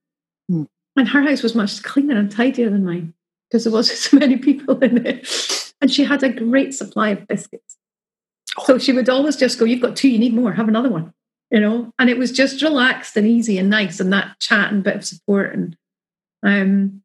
Hmm. 0.50 0.64
And 0.98 1.08
her 1.08 1.22
house 1.22 1.44
was 1.44 1.56
much 1.56 1.84
cleaner 1.84 2.18
and 2.18 2.32
tidier 2.32 2.70
than 2.70 2.86
mine 2.86 3.14
because 3.50 3.64
there 3.64 3.74
wasn't 3.74 4.00
so 4.00 4.18
many 4.18 4.38
people 4.38 4.80
in 4.80 5.06
it. 5.06 5.74
And 5.80 5.92
she 5.92 6.04
had 6.04 6.24
a 6.24 6.30
great 6.30 6.74
supply 6.74 7.10
of 7.10 7.28
biscuits. 7.28 7.78
So 8.66 8.78
she 8.80 8.92
would 8.92 9.08
always 9.08 9.36
just 9.36 9.60
go, 9.60 9.66
You've 9.66 9.82
got 9.82 9.96
two, 9.96 10.10
you 10.10 10.18
need 10.18 10.34
more, 10.34 10.52
have 10.52 10.68
another 10.68 10.90
one 10.90 11.14
you 11.50 11.60
know, 11.60 11.94
and 11.98 12.10
it 12.10 12.18
was 12.18 12.32
just 12.32 12.62
relaxed 12.62 13.16
and 13.16 13.26
easy 13.26 13.58
and 13.58 13.70
nice 13.70 14.00
and 14.00 14.12
that 14.12 14.40
chat 14.40 14.72
and 14.72 14.84
bit 14.84 14.96
of 14.96 15.06
support. 15.06 15.54
And 15.54 15.78
um, 16.44 17.02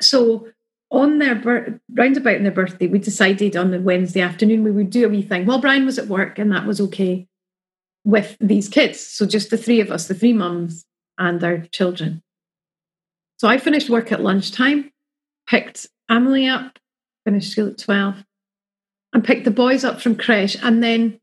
so 0.00 0.48
on 0.90 1.18
their 1.18 1.34
bir- 1.34 1.80
roundabout 1.92 2.36
in 2.36 2.42
their 2.42 2.52
birthday, 2.52 2.86
we 2.86 2.98
decided 2.98 3.56
on 3.56 3.70
the 3.70 3.80
Wednesday 3.80 4.22
afternoon 4.22 4.64
we 4.64 4.70
would 4.70 4.90
do 4.90 5.04
a 5.04 5.08
wee 5.08 5.22
thing. 5.22 5.44
Well, 5.44 5.60
Brian 5.60 5.84
was 5.84 5.98
at 5.98 6.06
work 6.06 6.38
and 6.38 6.50
that 6.52 6.66
was 6.66 6.80
okay 6.80 7.28
with 8.04 8.36
these 8.40 8.68
kids. 8.68 8.98
So 8.98 9.26
just 9.26 9.50
the 9.50 9.58
three 9.58 9.80
of 9.80 9.90
us, 9.90 10.08
the 10.08 10.14
three 10.14 10.32
mums 10.32 10.86
and 11.18 11.42
our 11.44 11.58
children. 11.58 12.22
So 13.40 13.48
I 13.48 13.56
finished 13.56 13.88
work 13.88 14.12
at 14.12 14.20
lunchtime, 14.20 14.92
picked 15.46 15.86
Emily 16.10 16.46
up, 16.46 16.78
finished 17.24 17.52
school 17.52 17.68
at 17.68 17.78
12, 17.78 18.22
and 19.14 19.24
picked 19.24 19.46
the 19.46 19.50
boys 19.50 19.82
up 19.82 19.98
from 19.98 20.16
creche 20.16 20.58
and 20.62 20.82
then 20.82 21.18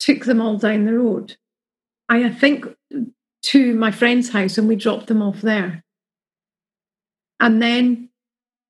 took 0.00 0.24
them 0.24 0.40
all 0.40 0.58
down 0.58 0.84
the 0.84 0.98
road. 0.98 1.36
I, 2.08 2.28
think 2.28 2.66
to 3.42 3.72
my 3.72 3.92
friend's 3.92 4.30
house 4.30 4.58
and 4.58 4.66
we 4.66 4.74
dropped 4.74 5.06
them 5.06 5.22
off 5.22 5.42
there. 5.42 5.84
And 7.38 7.62
then 7.62 8.08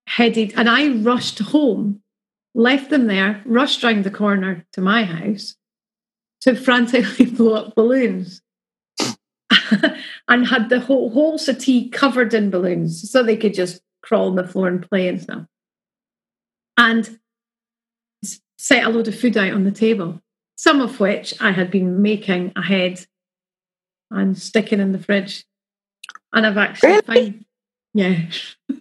headed, 0.07 0.53
and 0.55 0.69
I 0.69 0.93
rushed 0.93 1.39
home, 1.39 2.03
left 2.55 2.91
them 2.91 3.07
there, 3.07 3.41
rushed 3.47 3.83
round 3.83 4.05
the 4.05 4.11
corner 4.11 4.67
to 4.75 4.83
my 4.83 5.05
house 5.05 5.57
to 6.43 6.55
frantically 6.55 7.25
blow 7.31 7.55
up 7.55 7.75
balloons. 7.75 8.43
and 10.29 10.47
had 10.47 10.69
the 10.69 10.81
whole, 10.81 11.11
whole 11.11 11.39
settee 11.39 11.89
covered 11.89 12.35
in 12.35 12.51
balloons 12.51 13.11
so 13.11 13.23
they 13.23 13.37
could 13.37 13.55
just 13.55 13.83
crawl 14.03 14.29
on 14.29 14.37
the 14.37 14.47
floor 14.47 14.69
and 14.69 14.89
play 14.89 15.09
and 15.09 15.23
stuff. 15.23 15.45
And 16.77 17.19
set 18.59 18.85
a 18.85 18.89
load 18.89 19.09
of 19.09 19.19
food 19.19 19.37
out 19.37 19.53
on 19.53 19.65
the 19.65 19.71
table 19.71 20.23
some 20.63 20.81
of 20.81 21.01
which 21.01 21.35
I 21.41 21.51
had 21.51 21.73
been 21.73 22.03
making 22.03 22.53
ahead 22.55 23.05
and 24.13 24.39
sticking 24.39 24.79
in 24.79 24.93
the 24.93 24.99
fridge. 25.01 25.45
And 26.33 26.47
I've 26.47 26.57
actually 26.57 27.01
really? 27.09 27.31
found, 27.31 27.45
yeah. 27.95 28.21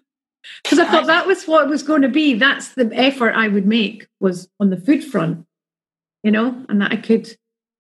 Because 0.64 0.80
I 0.80 0.86
thought 0.86 1.08
that 1.08 1.26
was 1.26 1.46
what 1.46 1.66
it 1.66 1.70
was 1.70 1.82
going 1.82 2.04
to 2.04 2.08
be. 2.08 2.36
That's 2.36 2.76
the 2.76 2.90
effort 2.94 3.34
I 3.34 3.48
would 3.48 3.66
make 3.66 4.08
was 4.20 4.48
on 4.60 4.70
the 4.70 4.78
food 4.78 5.04
front, 5.04 5.48
you 6.24 6.30
know, 6.30 6.66
and 6.70 6.82
that 6.82 6.92
I 6.92 6.98
could 6.98 7.36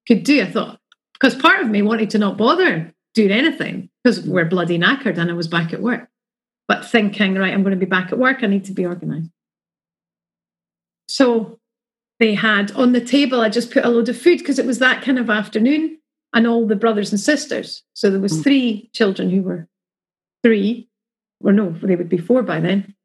could 0.08 0.24
do. 0.24 0.42
I 0.42 0.50
thought 0.50 0.80
because 1.22 1.36
part 1.36 1.62
of 1.62 1.70
me 1.70 1.82
wanted 1.82 2.10
to 2.12 2.18
not 2.18 2.38
bother 2.38 2.92
doing 3.14 3.32
anything 3.32 3.90
because 4.04 4.22
we're 4.22 4.46
bloody 4.46 4.80
knackered 4.80 5.18
and 5.18 5.30
I 5.30 5.34
was 5.34 5.48
back 5.48 5.72
at 5.74 5.82
work. 5.82 6.08
But 6.68 6.86
thinking, 6.86 7.36
right, 7.36 7.54
I'm 7.54 7.64
going 7.64 7.78
to 7.78 7.86
be 7.86 7.86
back 7.86 8.12
at 8.12 8.18
work. 8.18 8.44
I 8.44 8.48
need 8.48 8.66
to 8.66 8.74
be 8.74 8.86
organized. 8.86 9.30
So 11.08 11.60
they 12.20 12.34
had 12.34 12.72
on 12.72 12.94
the 12.94 13.02
table, 13.02 13.42
I 13.42 13.50
just 13.50 13.72
put 13.72 13.86
a 13.86 13.90
load 13.90 14.10
of 14.10 14.20
food 14.20 14.40
because 14.40 14.58
it 14.58 14.66
was 14.66 14.80
that 14.80 15.04
kind 15.04 15.20
of 15.20 15.30
afternoon 15.30 16.00
and 16.34 16.48
all 16.48 16.66
the 16.66 16.76
brothers 16.76 17.12
and 17.12 17.20
sisters. 17.20 17.84
So 17.94 18.10
there 18.10 18.20
was 18.20 18.40
mm. 18.40 18.44
three 18.44 18.90
children 18.94 19.30
who 19.30 19.42
were 19.42 19.68
three, 20.44 20.88
or 21.44 21.52
no, 21.52 21.72
they 21.84 21.96
would 21.96 22.10
be 22.10 22.18
four 22.18 22.42
by 22.42 22.62
then, 22.62 22.96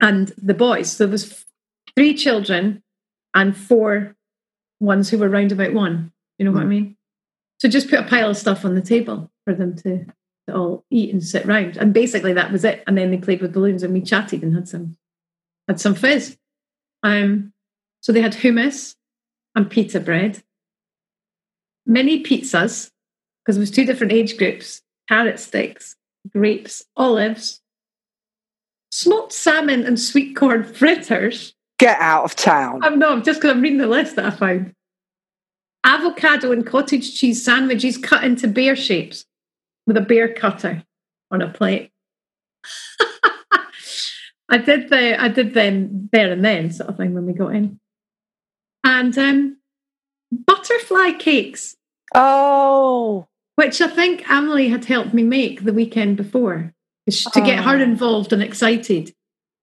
and 0.00 0.32
the 0.36 0.54
boys. 0.54 0.92
So 0.92 1.04
there 1.04 1.12
was 1.12 1.44
three 1.94 2.14
children 2.14 2.82
and 3.32 3.56
four 3.56 4.16
ones 4.80 5.08
who 5.08 5.18
were 5.18 5.28
round 5.28 5.52
about 5.52 5.72
one. 5.72 6.12
You 6.38 6.44
know 6.44 6.50
mm. 6.50 6.54
what 6.54 6.62
I 6.64 6.66
mm. 6.66 6.70
mean? 6.70 6.96
So 7.64 7.70
just 7.70 7.88
put 7.88 8.00
a 8.00 8.02
pile 8.02 8.28
of 8.28 8.36
stuff 8.36 8.66
on 8.66 8.74
the 8.74 8.82
table 8.82 9.30
for 9.46 9.54
them 9.54 9.74
to, 9.76 10.04
to 10.46 10.54
all 10.54 10.84
eat 10.90 11.14
and 11.14 11.24
sit 11.24 11.46
round. 11.46 11.78
And 11.78 11.94
basically 11.94 12.34
that 12.34 12.52
was 12.52 12.62
it. 12.62 12.84
And 12.86 12.98
then 12.98 13.10
they 13.10 13.16
played 13.16 13.40
with 13.40 13.54
balloons 13.54 13.82
and 13.82 13.94
we 13.94 14.02
chatted 14.02 14.42
and 14.42 14.54
had 14.54 14.68
some 14.68 14.98
had 15.66 15.80
some 15.80 15.94
fizz. 15.94 16.36
Um, 17.02 17.54
so 18.02 18.12
they 18.12 18.20
had 18.20 18.34
hummus 18.34 18.96
and 19.54 19.70
pita 19.70 19.98
bread, 19.98 20.42
mini 21.86 22.22
pizzas, 22.22 22.90
because 23.42 23.56
it 23.56 23.60
was 23.60 23.70
two 23.70 23.86
different 23.86 24.12
age 24.12 24.36
groups, 24.36 24.82
carrot 25.08 25.40
sticks, 25.40 25.96
grapes, 26.30 26.84
olives, 26.98 27.62
smoked 28.90 29.32
salmon 29.32 29.86
and 29.86 29.98
sweet 29.98 30.36
corn 30.36 30.64
fritters. 30.64 31.54
Get 31.78 31.98
out 31.98 32.24
of 32.24 32.36
town. 32.36 32.84
I'm 32.84 32.98
not, 32.98 33.24
just 33.24 33.40
because 33.40 33.56
I'm 33.56 33.62
reading 33.62 33.78
the 33.78 33.86
list 33.86 34.16
that 34.16 34.26
I 34.26 34.30
found. 34.32 34.74
Avocado 35.84 36.50
and 36.50 36.66
cottage 36.66 37.18
cheese 37.18 37.44
sandwiches 37.44 37.98
cut 37.98 38.24
into 38.24 38.48
bear 38.48 38.74
shapes 38.74 39.26
with 39.86 39.96
a 39.96 40.00
bear 40.00 40.32
cutter 40.32 40.82
on 41.30 41.42
a 41.42 41.48
plate. 41.48 41.90
I 44.48 44.58
did 44.58 44.88
the 44.88 45.20
I 45.20 45.28
did 45.28 45.54
them 45.54 46.08
there 46.12 46.32
and 46.32 46.44
then 46.44 46.70
sort 46.70 46.88
of 46.88 46.96
thing 46.96 47.14
when 47.14 47.26
we 47.26 47.32
got 47.32 47.54
in 47.54 47.80
and 48.84 49.16
um, 49.18 49.56
butterfly 50.30 51.12
cakes. 51.18 51.74
Oh. 52.14 53.26
Which 53.56 53.80
I 53.80 53.88
think 53.88 54.28
Emily 54.28 54.68
had 54.68 54.84
helped 54.84 55.14
me 55.14 55.22
make 55.22 55.64
the 55.64 55.72
weekend 55.72 56.16
before 56.16 56.72
to 57.08 57.40
get 57.40 57.64
her 57.64 57.76
oh. 57.76 57.82
involved 57.82 58.32
and 58.32 58.42
excited. 58.42 59.12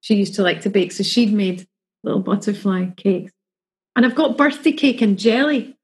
She 0.02 0.16
used 0.16 0.36
to 0.36 0.44
like 0.44 0.62
to 0.62 0.70
bake, 0.70 0.92
so 0.92 1.04
she'd 1.04 1.34
made 1.34 1.68
little 2.04 2.22
butterfly 2.22 2.88
cakes. 2.98 3.32
And 3.96 4.06
I've 4.06 4.16
got 4.16 4.38
birthday 4.38 4.72
cake 4.72 5.02
and 5.02 5.20
jelly. 5.20 5.78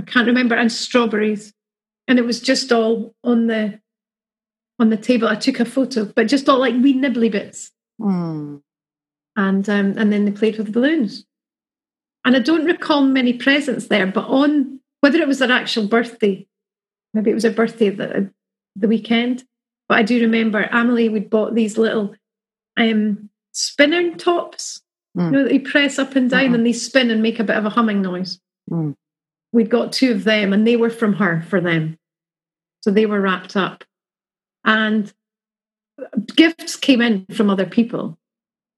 I 0.00 0.10
can't 0.10 0.26
remember, 0.26 0.54
and 0.54 0.72
strawberries. 0.72 1.52
And 2.08 2.18
it 2.18 2.24
was 2.24 2.40
just 2.40 2.72
all 2.72 3.14
on 3.22 3.46
the 3.46 3.80
on 4.78 4.88
the 4.88 4.96
table. 4.96 5.28
I 5.28 5.36
took 5.36 5.60
a 5.60 5.64
photo, 5.64 6.06
but 6.06 6.26
just 6.26 6.48
all 6.48 6.58
like 6.58 6.74
wee 6.74 6.94
nibbly 6.94 7.30
bits. 7.30 7.70
Mm. 8.00 8.62
And 9.36 9.68
um, 9.68 9.94
and 9.96 10.12
then 10.12 10.24
they 10.24 10.32
played 10.32 10.56
with 10.56 10.66
the 10.66 10.72
balloons. 10.72 11.24
And 12.24 12.36
I 12.36 12.40
don't 12.40 12.64
recall 12.64 13.02
many 13.02 13.32
presents 13.32 13.88
there, 13.88 14.06
but 14.06 14.26
on 14.26 14.80
whether 15.00 15.18
it 15.18 15.28
was 15.28 15.38
their 15.38 15.52
actual 15.52 15.86
birthday, 15.86 16.46
maybe 17.14 17.30
it 17.30 17.34
was 17.34 17.44
a 17.44 17.50
birthday 17.50 17.88
the, 17.88 18.30
the 18.76 18.88
weekend, 18.88 19.44
but 19.88 19.98
I 19.98 20.02
do 20.02 20.20
remember 20.20 20.60
Emily 20.60 21.08
would 21.08 21.30
bought 21.30 21.54
these 21.54 21.78
little 21.78 22.14
um, 22.76 23.30
spinning 23.52 24.18
tops, 24.18 24.82
mm. 25.16 25.24
you 25.24 25.30
know, 25.30 25.44
that 25.44 25.52
you 25.52 25.62
press 25.62 25.98
up 25.98 26.14
and 26.14 26.28
down 26.28 26.44
mm-hmm. 26.44 26.54
and 26.56 26.66
they 26.66 26.74
spin 26.74 27.10
and 27.10 27.22
make 27.22 27.40
a 27.40 27.44
bit 27.44 27.56
of 27.56 27.64
a 27.64 27.70
humming 27.70 28.02
noise. 28.02 28.38
Mm. 28.70 28.94
We'd 29.52 29.70
got 29.70 29.92
two 29.92 30.12
of 30.12 30.24
them 30.24 30.52
and 30.52 30.66
they 30.66 30.76
were 30.76 30.90
from 30.90 31.14
her 31.14 31.42
for 31.48 31.60
them. 31.60 31.98
So 32.82 32.90
they 32.90 33.06
were 33.06 33.20
wrapped 33.20 33.56
up. 33.56 33.84
And 34.64 35.12
gifts 36.34 36.76
came 36.76 37.00
in 37.00 37.26
from 37.34 37.50
other 37.50 37.66
people 37.66 38.18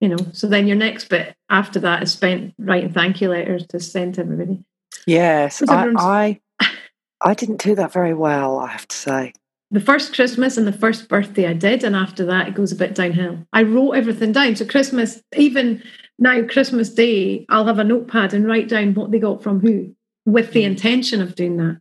you 0.03 0.09
know 0.09 0.19
so 0.33 0.47
then 0.47 0.67
your 0.67 0.77
next 0.77 1.09
bit 1.09 1.35
after 1.49 1.81
that 1.81 2.03
is 2.03 2.13
spent 2.13 2.53
writing 2.59 2.93
thank 2.93 3.21
you 3.21 3.29
letters 3.29 3.67
to 3.69 3.81
send 3.81 4.15
to 4.15 4.21
everybody 4.21 4.63
yes 5.07 5.63
I, 5.69 5.93
I, 5.97 6.41
I 7.23 7.35
didn't 7.35 7.63
do 7.63 7.75
that 7.77 7.93
very 7.93 8.13
well 8.13 8.59
i 8.59 8.67
have 8.67 8.89
to 8.89 8.97
say 8.97 9.33
the 9.71 9.81
first 9.81 10.15
Christmas 10.15 10.59
and 10.59 10.67
the 10.67 10.73
first 10.73 11.09
birthday 11.09 11.47
I 11.47 11.55
did, 11.55 11.83
and 11.83 11.97
after 11.97 12.27
that 12.27 12.47
it 12.47 12.55
goes 12.55 12.73
a 12.73 12.77
bit 12.77 12.95
downhill. 12.95 13.39
I 13.55 13.63
wrote 13.63 13.93
everything 13.93 14.31
down. 14.31 14.55
So 14.55 14.67
Christmas, 14.67 15.23
even 15.35 15.83
now 16.19 16.43
Christmas 16.43 16.91
Day, 16.91 17.47
I'll 17.49 17.65
have 17.65 17.79
a 17.79 17.85
notepad 17.85 18.35
and 18.35 18.47
write 18.47 18.69
down 18.69 18.93
what 18.93 19.11
they 19.11 19.19
got 19.19 19.43
from 19.43 19.61
who, 19.61 19.97
with 20.25 20.53
the 20.53 20.65
intention 20.65 21.21
of 21.21 21.35
doing 21.35 21.57
that. 21.59 21.81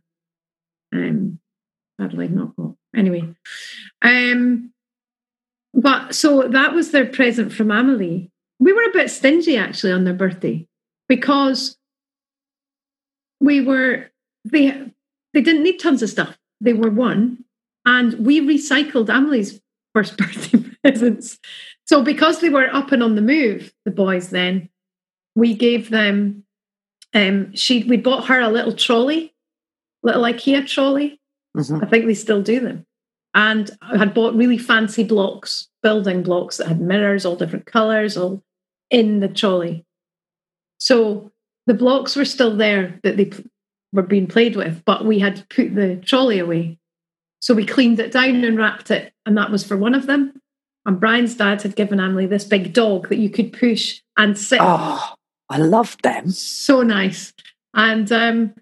Um, 0.94 1.38
sadly 2.00 2.28
not 2.28 2.56
got 2.56 2.74
anyway. 2.94 3.32
Um, 4.02 4.72
but 5.74 6.14
so 6.14 6.48
that 6.48 6.74
was 6.74 6.90
their 6.90 7.06
present 7.06 7.52
from 7.52 7.70
Amelie. 7.70 8.30
We 8.58 8.72
were 8.72 8.82
a 8.82 8.92
bit 8.92 9.10
stingy 9.10 9.56
actually 9.56 9.92
on 9.92 10.04
their 10.04 10.14
birthday 10.14 10.66
because 11.08 11.76
we 13.40 13.60
were 13.60 14.10
they 14.44 14.92
they 15.34 15.40
didn't 15.40 15.62
need 15.62 15.78
tons 15.78 16.02
of 16.02 16.10
stuff. 16.10 16.38
They 16.60 16.72
were 16.72 16.90
one 16.90 17.44
and 17.84 18.14
we 18.24 18.40
recycled 18.40 19.08
Amelie's 19.08 19.60
first 19.94 20.16
birthday 20.18 20.58
presents. 20.82 21.38
So 21.86 22.02
because 22.02 22.40
they 22.40 22.48
were 22.48 22.72
up 22.74 22.92
and 22.92 23.02
on 23.02 23.16
the 23.16 23.22
move, 23.22 23.72
the 23.84 23.90
boys 23.90 24.30
then, 24.30 24.68
we 25.34 25.54
gave 25.54 25.90
them 25.90 26.44
um 27.14 27.54
she 27.54 27.84
we 27.84 27.96
bought 27.96 28.28
her 28.28 28.40
a 28.40 28.48
little 28.48 28.72
trolley, 28.72 29.34
little 30.02 30.22
IKEA 30.22 30.66
trolley. 30.66 31.20
Mm-hmm. 31.56 31.84
I 31.84 31.88
think 31.88 32.06
they 32.06 32.14
still 32.14 32.42
do 32.42 32.60
them. 32.60 32.86
And 33.34 33.70
I 33.80 33.98
had 33.98 34.14
bought 34.14 34.34
really 34.34 34.58
fancy 34.58 35.04
blocks, 35.04 35.68
building 35.82 36.22
blocks 36.22 36.58
that 36.58 36.68
had 36.68 36.80
mirrors, 36.80 37.24
all 37.24 37.36
different 37.36 37.66
colours, 37.66 38.16
all 38.16 38.42
in 38.90 39.20
the 39.20 39.28
trolley. 39.28 39.84
So 40.78 41.30
the 41.66 41.74
blocks 41.74 42.16
were 42.16 42.24
still 42.24 42.56
there 42.56 43.00
that 43.02 43.16
they 43.16 43.30
were 43.92 44.02
being 44.02 44.26
played 44.26 44.56
with, 44.56 44.84
but 44.84 45.04
we 45.04 45.18
had 45.18 45.48
put 45.48 45.74
the 45.74 45.96
trolley 45.96 46.38
away. 46.38 46.78
So 47.40 47.54
we 47.54 47.66
cleaned 47.66 48.00
it 48.00 48.12
down 48.12 48.44
and 48.44 48.58
wrapped 48.58 48.90
it, 48.90 49.12
and 49.26 49.36
that 49.36 49.50
was 49.50 49.64
for 49.64 49.76
one 49.76 49.94
of 49.94 50.06
them. 50.06 50.40
And 50.84 51.00
Brian's 51.00 51.36
dad 51.36 51.62
had 51.62 51.76
given 51.76 52.00
Emily 52.00 52.26
this 52.26 52.44
big 52.44 52.72
dog 52.72 53.08
that 53.08 53.18
you 53.18 53.30
could 53.30 53.52
push 53.52 54.00
and 54.16 54.36
sit. 54.36 54.60
Oh, 54.60 55.14
I 55.52 55.58
loved 55.58 56.02
them. 56.02 56.30
So 56.30 56.82
nice. 56.82 57.32
And 57.74 58.10
um, 58.10 58.54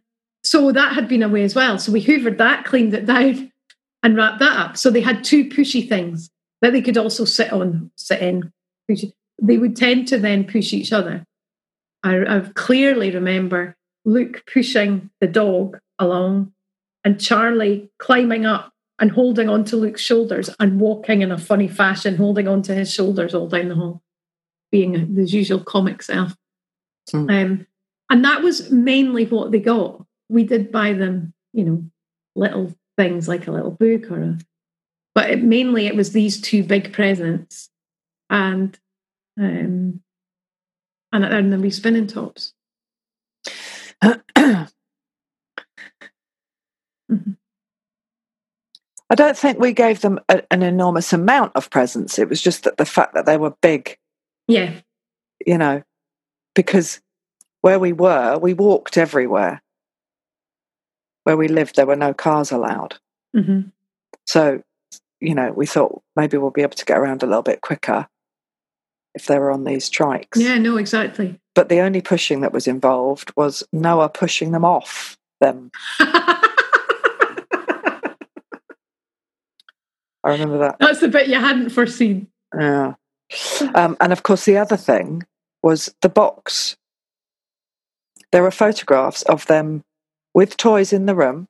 so 0.42 0.72
that 0.72 0.94
had 0.94 1.08
been 1.08 1.22
away 1.22 1.44
as 1.44 1.54
well. 1.54 1.78
So 1.78 1.92
we 1.92 2.04
hoovered 2.04 2.38
that, 2.38 2.64
cleaned 2.64 2.94
it 2.94 3.06
down, 3.06 3.52
and 4.02 4.16
wrapped 4.16 4.40
that 4.40 4.56
up. 4.56 4.76
So 4.76 4.90
they 4.90 5.00
had 5.00 5.22
two 5.22 5.44
pushy 5.44 5.88
things 5.88 6.30
that 6.62 6.72
they 6.72 6.82
could 6.82 6.96
also 6.96 7.24
sit 7.24 7.52
on, 7.52 7.90
sit 7.96 8.20
in. 8.20 8.52
They 9.42 9.58
would 9.58 9.76
tend 9.76 10.08
to 10.08 10.18
then 10.18 10.44
push 10.44 10.72
each 10.72 10.92
other. 10.92 11.24
I, 12.02 12.24
I 12.26 12.40
clearly 12.54 13.10
remember 13.10 13.76
Luke 14.04 14.44
pushing 14.52 15.10
the 15.20 15.26
dog 15.26 15.78
along 15.98 16.52
and 17.04 17.20
Charlie 17.20 17.90
climbing 17.98 18.46
up 18.46 18.72
and 18.98 19.10
holding 19.10 19.48
onto 19.48 19.76
Luke's 19.76 20.02
shoulders 20.02 20.50
and 20.58 20.80
walking 20.80 21.22
in 21.22 21.32
a 21.32 21.38
funny 21.38 21.68
fashion, 21.68 22.16
holding 22.16 22.48
onto 22.48 22.74
his 22.74 22.92
shoulders 22.92 23.34
all 23.34 23.48
down 23.48 23.68
the 23.68 23.74
hall, 23.74 24.02
being 24.70 25.16
his 25.16 25.32
usual 25.32 25.60
comic 25.60 26.02
self. 26.02 26.34
Hmm. 27.10 27.30
Um, 27.30 27.66
and 28.10 28.24
that 28.24 28.42
was 28.42 28.70
mainly 28.70 29.26
what 29.26 29.52
they 29.52 29.60
got. 29.60 30.04
We 30.28 30.44
did 30.44 30.72
buy 30.72 30.92
them, 30.92 31.32
you 31.52 31.64
know, 31.64 31.84
little 32.34 32.74
things 32.96 33.28
like 33.28 33.46
a 33.46 33.52
little 33.52 33.70
book 33.70 34.10
or 34.10 34.20
a, 34.20 34.38
but 35.14 35.30
it, 35.30 35.42
mainly 35.42 35.86
it 35.86 35.96
was 35.96 36.12
these 36.12 36.40
two 36.40 36.62
big 36.62 36.92
presents 36.92 37.70
and 38.28 38.78
um, 39.38 40.02
and, 41.12 41.24
and 41.24 41.52
the 41.52 41.58
wee 41.58 41.70
spinning 41.70 42.06
tops. 42.06 42.52
Mm-hmm. 44.02 44.60
I 49.10 49.16
don't 49.16 49.36
think 49.36 49.58
we 49.58 49.72
gave 49.72 50.00
them 50.00 50.20
a, 50.28 50.42
an 50.52 50.62
enormous 50.62 51.12
amount 51.12 51.52
of 51.56 51.68
presents. 51.68 52.18
It 52.18 52.28
was 52.28 52.40
just 52.40 52.62
that 52.62 52.76
the 52.76 52.84
fact 52.84 53.14
that 53.14 53.26
they 53.26 53.36
were 53.36 53.54
big. 53.60 53.98
Yeah. 54.46 54.72
You 55.44 55.58
know, 55.58 55.82
because 56.54 57.00
where 57.60 57.78
we 57.78 57.92
were, 57.92 58.38
we 58.38 58.54
walked 58.54 58.96
everywhere. 58.96 59.62
Where 61.24 61.36
we 61.36 61.48
lived, 61.48 61.76
there 61.76 61.86
were 61.86 61.96
no 61.96 62.14
cars 62.14 62.50
allowed. 62.50 62.96
Mm-hmm. 63.36 63.68
So, 64.26 64.62
you 65.20 65.34
know, 65.34 65.52
we 65.52 65.66
thought 65.66 66.02
maybe 66.16 66.36
we'll 66.38 66.50
be 66.50 66.62
able 66.62 66.76
to 66.76 66.84
get 66.84 66.98
around 66.98 67.22
a 67.22 67.26
little 67.26 67.42
bit 67.42 67.60
quicker 67.60 68.08
if 69.14 69.26
they 69.26 69.38
were 69.38 69.50
on 69.50 69.64
these 69.64 69.90
trikes. 69.90 70.36
Yeah, 70.36 70.58
no, 70.58 70.76
exactly. 70.76 71.38
But 71.54 71.68
the 71.68 71.80
only 71.80 72.00
pushing 72.00 72.40
that 72.40 72.52
was 72.52 72.66
involved 72.66 73.32
was 73.36 73.62
Noah 73.72 74.08
pushing 74.08 74.52
them 74.52 74.64
off 74.64 75.18
them. 75.40 75.70
I 80.22 80.32
remember 80.32 80.58
that. 80.58 80.76
That's 80.78 81.00
the 81.00 81.08
bit 81.08 81.28
you 81.28 81.40
hadn't 81.40 81.70
foreseen. 81.70 82.28
Yeah. 82.56 82.94
Um, 83.74 83.96
and 84.00 84.12
of 84.12 84.22
course, 84.22 84.44
the 84.44 84.58
other 84.58 84.76
thing 84.76 85.24
was 85.62 85.94
the 86.02 86.08
box. 86.08 86.76
There 88.32 88.44
are 88.46 88.50
photographs 88.50 89.22
of 89.22 89.46
them 89.46 89.82
with 90.34 90.56
toys 90.56 90.92
in 90.92 91.06
the 91.06 91.14
room. 91.14 91.48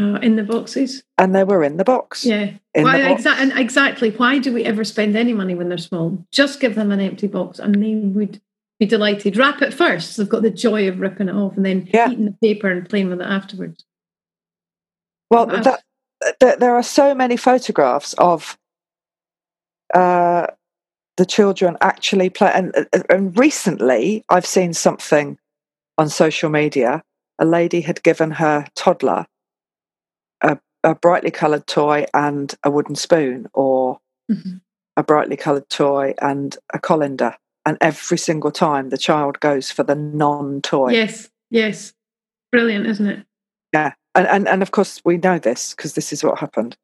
Uh, 0.00 0.18
in 0.22 0.36
the 0.36 0.42
boxes? 0.42 1.04
And 1.18 1.34
they 1.34 1.44
were 1.44 1.62
in 1.62 1.76
the 1.76 1.84
box. 1.84 2.24
Yeah. 2.24 2.52
Why, 2.74 3.00
exa- 3.00 3.36
and 3.36 3.52
exactly. 3.56 4.10
Why 4.10 4.38
do 4.38 4.52
we 4.52 4.64
ever 4.64 4.82
spend 4.82 5.16
any 5.16 5.32
money 5.32 5.54
when 5.54 5.68
they're 5.68 5.78
small? 5.78 6.26
Just 6.32 6.58
give 6.58 6.74
them 6.74 6.90
an 6.90 7.00
empty 7.00 7.28
box 7.28 7.60
and 7.60 7.80
they 7.80 7.94
would 7.94 8.40
be 8.80 8.86
delighted. 8.86 9.36
Wrap 9.36 9.62
it 9.62 9.72
first. 9.72 10.12
So 10.12 10.22
they've 10.22 10.30
got 10.30 10.42
the 10.42 10.50
joy 10.50 10.88
of 10.88 10.98
ripping 10.98 11.28
it 11.28 11.34
off 11.34 11.56
and 11.56 11.64
then 11.64 11.88
yeah. 11.92 12.10
eating 12.10 12.24
the 12.24 12.32
paper 12.32 12.68
and 12.68 12.88
playing 12.88 13.08
with 13.08 13.20
it 13.20 13.26
afterwards. 13.26 13.84
Well, 15.30 15.46
that, 15.46 15.82
there, 16.40 16.56
there 16.56 16.74
are 16.74 16.82
so 16.82 17.14
many 17.14 17.36
photographs 17.36 18.14
of 18.14 18.58
uh, 19.92 20.48
the 21.16 21.26
children 21.26 21.76
actually 21.80 22.30
play. 22.30 22.50
And, 22.52 22.74
uh, 22.76 23.02
and 23.08 23.36
recently, 23.38 24.24
I've 24.28 24.46
seen 24.46 24.72
something 24.72 25.38
on 25.98 26.08
social 26.08 26.50
media. 26.50 27.02
A 27.38 27.44
lady 27.44 27.80
had 27.80 28.02
given 28.02 28.32
her 28.32 28.66
toddler 28.76 29.26
a, 30.40 30.58
a 30.82 30.94
brightly 30.94 31.30
coloured 31.30 31.66
toy 31.66 32.06
and 32.14 32.54
a 32.62 32.70
wooden 32.70 32.94
spoon, 32.94 33.48
or 33.54 33.98
mm-hmm. 34.30 34.56
a 34.96 35.02
brightly 35.02 35.36
coloured 35.36 35.68
toy 35.68 36.14
and 36.20 36.56
a 36.72 36.78
colander. 36.78 37.36
And 37.66 37.78
every 37.80 38.18
single 38.18 38.50
time 38.50 38.90
the 38.90 38.98
child 38.98 39.40
goes 39.40 39.70
for 39.70 39.82
the 39.82 39.94
non 39.94 40.60
toy. 40.62 40.90
Yes, 40.90 41.30
yes. 41.50 41.94
Brilliant, 42.52 42.86
isn't 42.86 43.06
it? 43.06 43.26
Yeah 43.72 43.94
and, 44.14 44.26
and, 44.28 44.48
and 44.48 44.62
of 44.62 44.70
course 44.70 45.00
we 45.04 45.16
know 45.16 45.38
this 45.38 45.74
because 45.74 45.94
this 45.94 46.12
is 46.12 46.22
what 46.22 46.38
happened. 46.38 46.76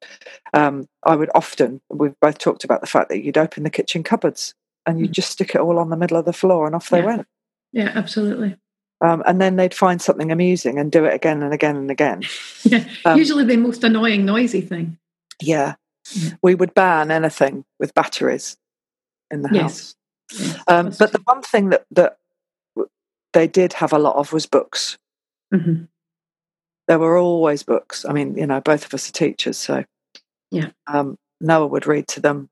Um, 0.53 0.87
I 1.03 1.15
would 1.15 1.29
often, 1.33 1.81
we've 1.89 2.19
both 2.19 2.37
talked 2.37 2.63
about 2.63 2.81
the 2.81 2.87
fact 2.87 3.09
that 3.09 3.23
you'd 3.23 3.37
open 3.37 3.63
the 3.63 3.69
kitchen 3.69 4.03
cupboards 4.03 4.53
and 4.85 4.99
you'd 4.99 5.11
mm. 5.11 5.15
just 5.15 5.31
stick 5.31 5.55
it 5.55 5.61
all 5.61 5.79
on 5.79 5.89
the 5.89 5.97
middle 5.97 6.17
of 6.17 6.25
the 6.25 6.33
floor 6.33 6.65
and 6.65 6.75
off 6.75 6.89
they 6.89 6.99
yeah. 6.99 7.05
went. 7.05 7.27
Yeah, 7.71 7.91
absolutely. 7.95 8.57
Um, 8.99 9.23
and 9.25 9.41
then 9.41 9.55
they'd 9.55 9.73
find 9.73 10.01
something 10.01 10.31
amusing 10.31 10.77
and 10.77 10.91
do 10.91 11.05
it 11.05 11.13
again 11.13 11.41
and 11.41 11.53
again 11.53 11.75
and 11.75 11.89
again. 11.89 12.21
yeah, 12.63 12.85
um, 13.05 13.17
usually 13.17 13.45
the 13.45 13.57
most 13.57 13.83
annoying, 13.83 14.25
noisy 14.25 14.61
thing. 14.61 14.97
Yeah. 15.41 15.75
yeah. 16.11 16.31
We 16.43 16.55
would 16.55 16.73
ban 16.73 17.11
anything 17.11 17.65
with 17.79 17.93
batteries 17.93 18.57
in 19.31 19.41
the 19.41 19.49
house. 19.49 19.95
Yes. 20.31 20.57
Um, 20.67 20.91
but 20.99 21.13
the 21.13 21.21
one 21.23 21.41
thing 21.41 21.69
that, 21.69 21.85
that 21.91 22.17
they 23.33 23.47
did 23.47 23.73
have 23.73 23.93
a 23.93 23.99
lot 23.99 24.17
of 24.17 24.33
was 24.33 24.45
books. 24.45 24.97
Mm-hmm 25.53 25.85
there 26.91 26.99
were 26.99 27.17
always 27.17 27.63
books. 27.63 28.03
I 28.03 28.11
mean, 28.11 28.37
you 28.37 28.45
know, 28.45 28.59
both 28.59 28.83
of 28.83 28.93
us 28.93 29.07
are 29.07 29.13
teachers, 29.13 29.57
so 29.57 29.85
yeah. 30.51 30.71
Um, 30.87 31.17
Noah 31.39 31.67
would 31.67 31.87
read 31.87 32.05
to 32.09 32.19
them. 32.19 32.49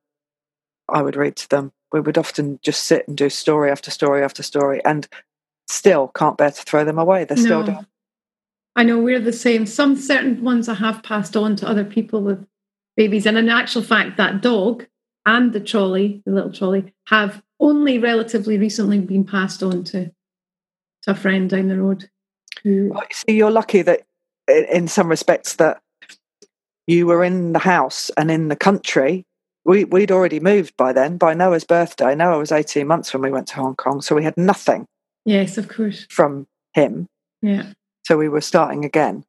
I 0.88 1.02
would 1.02 1.17
read 1.17 1.36
to 1.36 1.49
them. 1.49 1.73
We 1.91 1.99
would 1.99 2.17
often 2.17 2.58
just 2.63 2.84
sit 2.84 3.06
and 3.06 3.17
do 3.17 3.30
story 3.30 3.69
after 3.69 3.91
story 3.91 4.23
after 4.23 4.41
story, 4.41 4.82
and 4.86 5.10
still 5.67 6.08
can't 6.15 6.38
bear 6.38 6.52
to 6.52 6.63
throw 6.63 6.86
them 6.86 6.97
away. 6.97 7.25
They're 7.25 7.36
no. 7.36 7.63
still. 7.63 7.86
I 8.78 8.84
know 8.84 8.97
we're 8.97 9.19
the 9.19 9.34
same. 9.34 9.65
Some 9.65 9.97
certain 9.97 10.41
ones 10.41 10.69
I 10.69 10.75
have 10.75 11.04
passed 11.04 11.36
on 11.36 11.58
to 11.58 11.67
other 11.67 11.84
people 11.84 12.21
with 12.21 12.47
babies, 12.95 13.25
and 13.25 13.38
in 13.38 13.49
actual 13.49 13.82
fact, 13.82 14.15
that 14.15 14.41
dog 14.41 14.86
and 15.25 15.52
the 15.52 15.60
trolley, 15.60 16.23
the 16.25 16.32
little 16.32 16.54
trolley, 16.54 16.93
have 17.08 17.43
only 17.60 17.99
relatively 17.99 18.58
recently 18.58 18.99
been 18.99 19.25
passed 19.25 19.62
on 19.62 19.84
to 19.84 20.12
to 21.02 21.12
a 21.12 21.15
friend 21.15 21.49
down 21.49 21.67
the 21.67 21.78
road. 21.78 22.10
Who... 22.63 22.91
Well, 22.93 23.04
see, 23.12 23.36
you're 23.36 23.52
lucky 23.52 23.82
that 23.82 24.06
in 24.49 24.88
some 24.88 25.07
respects 25.07 25.55
that 25.55 25.81
you 26.88 27.05
were 27.05 27.23
in 27.23 27.53
the 27.53 27.59
house 27.59 28.09
and 28.17 28.31
in 28.31 28.47
the 28.47 28.55
country. 28.55 29.25
We, 29.65 29.83
we'd 29.83 30.12
already 30.12 30.39
moved 30.39 30.75
by 30.77 30.93
then, 30.93 31.17
by 31.17 31.33
Noah's 31.35 31.63
birthday. 31.63 32.15
Noah 32.15 32.39
was 32.39 32.51
18 32.51 32.88
months 32.88 33.13
when 33.13 33.21
we 33.21 33.29
went 33.29 33.47
to 33.49 33.55
Hong 33.55 33.75
Kong, 33.75 34.01
so 34.01 34.15
we 34.15 34.23
had 34.23 34.38
nothing. 34.38 34.88
Yes, 35.25 35.57
of 35.57 35.67
course. 35.67 36.07
From 36.09 36.47
him. 36.73 37.07
Yeah. 37.41 37.73
So 38.05 38.17
we 38.17 38.29
were 38.29 38.41
starting 38.41 38.85
again. 38.85 39.23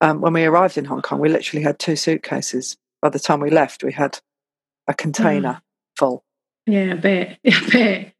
Um, 0.00 0.22
when 0.22 0.32
we 0.32 0.44
arrived 0.44 0.78
in 0.78 0.86
Hong 0.86 1.02
Kong, 1.02 1.20
we 1.20 1.28
literally 1.28 1.62
had 1.62 1.78
two 1.78 1.96
suitcases. 1.96 2.78
By 3.02 3.10
the 3.10 3.18
time 3.18 3.40
we 3.40 3.50
left, 3.50 3.84
we 3.84 3.92
had 3.92 4.18
a 4.88 4.94
container 4.94 5.54
mm. 5.54 5.62
full. 5.98 6.24
Yeah, 6.66 6.92
I 6.92 6.96
bet. 6.96 7.38
I 7.46 7.68
bet. 7.70 8.12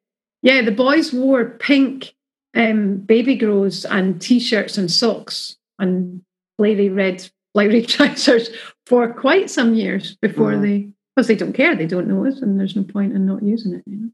Yeah, 0.43 0.63
the 0.63 0.73
boys 0.73 1.13
wore 1.13 1.47
pink 1.47 2.15
um, 2.55 2.97
baby 2.99 3.37
grows 3.37 3.85
and 3.85 4.21
t 4.21 4.41
shirts 4.41 4.77
and 4.77 4.91
socks 4.91 5.57
and 5.81 6.23
flary 6.59 6.89
red 6.89 7.29
like 7.55 7.71
retractors 7.71 8.49
for 8.87 9.13
quite 9.13 9.51
some 9.51 9.75
years 9.75 10.17
before 10.23 10.53
Mm. 10.53 10.63
they, 10.63 10.89
because 11.17 11.27
they 11.27 11.35
don't 11.35 11.53
care, 11.55 11.75
they 11.75 11.87
don't 11.87 12.07
know 12.07 12.25
it, 12.25 12.37
and 12.43 12.59
there's 12.61 12.77
no 12.77 12.85
point 12.85 13.13
in 13.15 13.27
not 13.27 13.43
using 13.43 13.75
it. 13.75 13.83
You 13.87 13.97
know? 13.97 14.11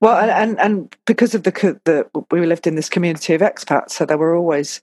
Well, 0.00 0.18
and, 0.18 0.30
and 0.30 0.60
and 0.60 0.96
because 1.06 1.34
of 1.34 1.44
the 1.44 1.52
the 1.84 2.06
we 2.30 2.44
lived 2.44 2.66
in 2.66 2.74
this 2.74 2.90
community 2.90 3.32
of 3.34 3.40
expats, 3.40 3.92
so 3.92 4.04
there 4.04 4.18
were 4.18 4.36
always 4.36 4.82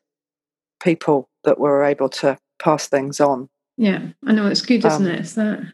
people 0.81 1.29
that 1.43 1.59
were 1.59 1.83
able 1.83 2.09
to 2.09 2.37
pass 2.59 2.87
things 2.87 3.19
on. 3.19 3.49
Yeah, 3.77 4.07
I 4.25 4.31
know 4.33 4.47
it's 4.47 4.61
good, 4.61 4.83
isn't 4.85 5.05
Um, 5.05 5.11
it? 5.11 5.19
It's 5.19 5.33
that. 5.35 5.73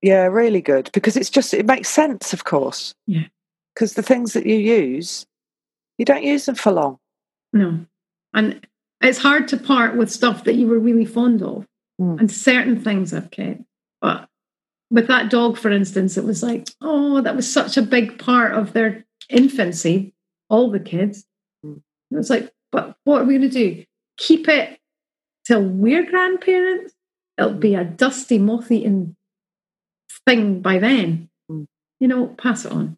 Yeah, 0.00 0.24
really 0.26 0.60
good 0.62 0.90
because 0.92 1.16
it's 1.16 1.30
just 1.30 1.54
it 1.54 1.66
makes 1.66 1.88
sense, 1.88 2.32
of 2.32 2.44
course. 2.44 2.94
Yeah. 3.06 3.26
Because 3.74 3.94
the 3.94 4.02
things 4.02 4.32
that 4.32 4.46
you 4.46 4.56
use, 4.56 5.26
you 5.98 6.04
don't 6.04 6.24
use 6.24 6.46
them 6.46 6.56
for 6.56 6.72
long. 6.72 6.98
No. 7.52 7.86
And 8.34 8.66
it's 9.02 9.18
hard 9.18 9.48
to 9.48 9.56
part 9.56 9.96
with 9.96 10.10
stuff 10.10 10.44
that 10.44 10.54
you 10.54 10.66
were 10.66 10.78
really 10.78 11.04
fond 11.04 11.42
of. 11.42 11.66
Mm. 12.00 12.20
And 12.20 12.30
certain 12.30 12.80
things 12.80 13.12
I've 13.12 13.30
kept. 13.30 13.62
But 14.00 14.28
with 14.90 15.08
that 15.08 15.30
dog, 15.30 15.58
for 15.58 15.70
instance, 15.70 16.16
it 16.16 16.24
was 16.24 16.42
like, 16.42 16.68
oh, 16.80 17.20
that 17.20 17.36
was 17.36 17.50
such 17.50 17.76
a 17.76 17.82
big 17.82 18.18
part 18.18 18.52
of 18.52 18.72
their 18.72 19.04
infancy, 19.28 20.14
all 20.48 20.70
the 20.70 20.80
kids. 20.80 21.24
Mm. 21.64 21.82
It 22.10 22.16
was 22.16 22.30
like, 22.30 22.52
but 22.70 22.96
what 23.04 23.22
are 23.22 23.24
we 23.24 23.38
going 23.38 23.50
to 23.50 23.74
do? 23.74 23.84
Keep 24.16 24.48
it 24.48 24.78
till 25.46 25.62
we're 25.62 26.08
grandparents? 26.08 26.94
It'll 27.38 27.54
be 27.54 27.74
a 27.74 27.84
dusty, 27.84 28.38
moth 28.38 28.70
eaten 28.70 29.16
thing 30.26 30.60
by 30.60 30.78
then. 30.78 31.28
Mm. 31.50 31.66
You 32.00 32.08
know, 32.08 32.26
pass 32.26 32.64
it 32.64 32.72
on. 32.72 32.96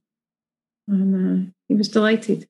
And 0.89 1.49
uh, 1.49 1.51
he 1.69 1.75
was 1.75 1.89
delighted. 1.89 2.49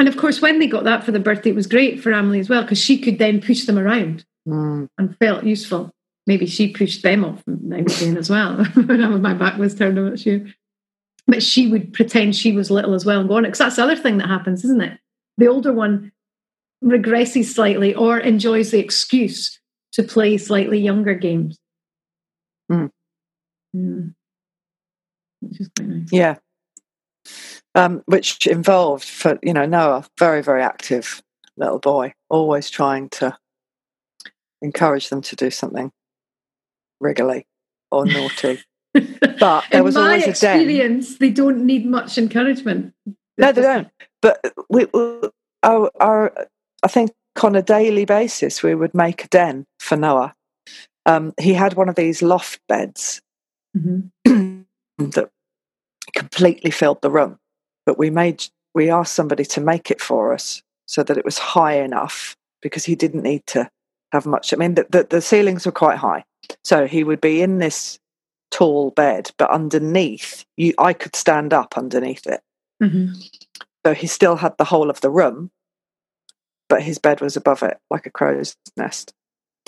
And 0.00 0.08
of 0.08 0.16
course, 0.16 0.40
when 0.40 0.58
they 0.58 0.66
got 0.66 0.84
that 0.84 1.04
for 1.04 1.12
the 1.12 1.20
birthday, 1.20 1.50
it 1.50 1.54
was 1.54 1.66
great 1.66 2.02
for 2.02 2.10
Emily 2.10 2.40
as 2.40 2.48
well 2.48 2.62
because 2.62 2.82
she 2.82 2.96
could 2.98 3.18
then 3.18 3.38
push 3.40 3.66
them 3.66 3.78
around 3.78 4.24
Mm. 4.48 4.88
and 4.96 5.14
felt 5.18 5.44
useful. 5.44 5.90
Maybe 6.26 6.46
she 6.46 6.72
pushed 6.72 7.02
them 7.02 7.22
off 7.22 7.42
now 7.46 7.76
and 7.76 7.90
again 7.90 8.16
as 8.16 8.30
well 8.30 8.64
when 8.74 9.20
my 9.20 9.34
back 9.34 9.58
was 9.58 9.74
turned 9.74 9.98
on 9.98 10.14
at 10.14 10.24
you. 10.24 10.50
But 11.26 11.42
she 11.42 11.66
would 11.66 11.92
pretend 11.92 12.34
she 12.34 12.52
was 12.52 12.70
little 12.70 12.94
as 12.94 13.04
well 13.04 13.20
and 13.20 13.28
go 13.28 13.36
on 13.36 13.44
it 13.44 13.48
because 13.48 13.58
that's 13.58 13.76
the 13.76 13.82
other 13.82 13.94
thing 13.94 14.16
that 14.16 14.28
happens, 14.28 14.64
isn't 14.64 14.80
it? 14.80 14.98
The 15.36 15.48
older 15.48 15.74
one 15.74 16.12
regresses 16.82 17.52
slightly 17.52 17.94
or 17.94 18.18
enjoys 18.18 18.70
the 18.70 18.78
excuse 18.78 19.60
to 19.92 20.02
play 20.02 20.38
slightly 20.38 20.80
younger 20.80 21.12
games. 21.12 21.58
Mm. 22.72 22.90
Mm. 23.76 24.14
Which 25.40 25.60
is 25.60 25.68
quite 25.76 25.88
nice. 25.88 26.08
Yeah. 26.10 26.36
Um, 27.76 28.02
which 28.06 28.46
involved 28.48 29.04
for 29.04 29.38
you 29.42 29.52
know 29.52 29.64
Noah, 29.66 30.04
very 30.18 30.42
very 30.42 30.62
active 30.62 31.22
little 31.56 31.78
boy, 31.78 32.14
always 32.28 32.68
trying 32.68 33.08
to 33.10 33.36
encourage 34.62 35.08
them 35.08 35.20
to 35.22 35.36
do 35.36 35.50
something 35.50 35.92
wriggly 37.00 37.46
or 37.90 38.06
naughty. 38.06 38.60
But 39.38 39.64
there 39.70 39.78
In 39.78 39.84
was 39.84 39.94
my 39.94 40.02
always 40.02 40.22
a 40.24 40.32
den. 40.32 40.60
experience, 40.60 41.18
they 41.18 41.30
don't 41.30 41.64
need 41.64 41.86
much 41.86 42.18
encouragement. 42.18 42.92
No, 43.38 43.52
they 43.52 43.62
don't. 43.62 43.88
But 44.20 44.40
we, 44.68 44.86
we 44.92 45.20
our, 45.62 45.90
our, 46.00 46.34
I 46.82 46.88
think 46.88 47.12
on 47.42 47.54
a 47.56 47.62
daily 47.62 48.04
basis, 48.04 48.62
we 48.62 48.74
would 48.74 48.92
make 48.92 49.24
a 49.24 49.28
den 49.28 49.64
for 49.78 49.96
Noah. 49.96 50.34
Um, 51.06 51.32
he 51.40 51.54
had 51.54 51.74
one 51.74 51.88
of 51.88 51.94
these 51.94 52.20
loft 52.20 52.60
beds 52.68 53.22
Mhm. 53.76 54.10
that 54.98 55.30
completely 56.14 56.70
filled 56.72 57.00
the 57.00 57.10
room, 57.10 57.38
but 57.90 57.98
we 57.98 58.08
made 58.08 58.44
we 58.72 58.88
asked 58.88 59.16
somebody 59.16 59.44
to 59.44 59.60
make 59.60 59.90
it 59.90 60.00
for 60.00 60.32
us 60.32 60.62
so 60.86 61.02
that 61.02 61.18
it 61.18 61.24
was 61.24 61.38
high 61.38 61.74
enough 61.80 62.36
because 62.62 62.84
he 62.84 62.94
didn't 62.94 63.24
need 63.24 63.44
to 63.48 63.68
have 64.12 64.26
much. 64.26 64.52
I 64.54 64.56
mean, 64.56 64.76
the, 64.76 64.86
the, 64.88 65.08
the 65.10 65.20
ceilings 65.20 65.66
were 65.66 65.72
quite 65.72 65.98
high, 65.98 66.22
so 66.62 66.86
he 66.86 67.02
would 67.02 67.20
be 67.20 67.42
in 67.42 67.58
this 67.58 67.98
tall 68.52 68.92
bed, 68.92 69.32
but 69.38 69.50
underneath, 69.50 70.44
you 70.56 70.72
I 70.78 70.92
could 70.92 71.16
stand 71.16 71.52
up 71.52 71.76
underneath 71.76 72.28
it. 72.28 72.42
Mhm. 72.80 73.28
So 73.84 73.92
he 73.92 74.06
still 74.06 74.36
had 74.36 74.56
the 74.56 74.66
whole 74.66 74.88
of 74.88 75.00
the 75.00 75.10
room, 75.10 75.50
but 76.68 76.82
his 76.82 76.98
bed 77.00 77.20
was 77.20 77.36
above 77.36 77.64
it 77.64 77.76
like 77.90 78.06
a 78.06 78.10
crow's 78.10 78.54
nest. 78.76 79.12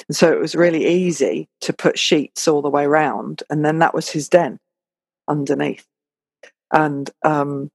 And 0.06 0.16
so 0.16 0.30
it 0.30 0.38
was 0.38 0.54
really 0.54 0.86
easy 0.86 1.48
to 1.62 1.72
put 1.72 1.98
sheets 1.98 2.46
all 2.46 2.62
the 2.62 2.70
way 2.70 2.86
round, 2.86 3.42
and 3.50 3.64
then 3.64 3.80
that 3.80 3.94
was 3.94 4.10
his 4.10 4.28
den 4.28 4.60
underneath. 5.26 5.84
And 6.72 7.10
um, 7.22 7.70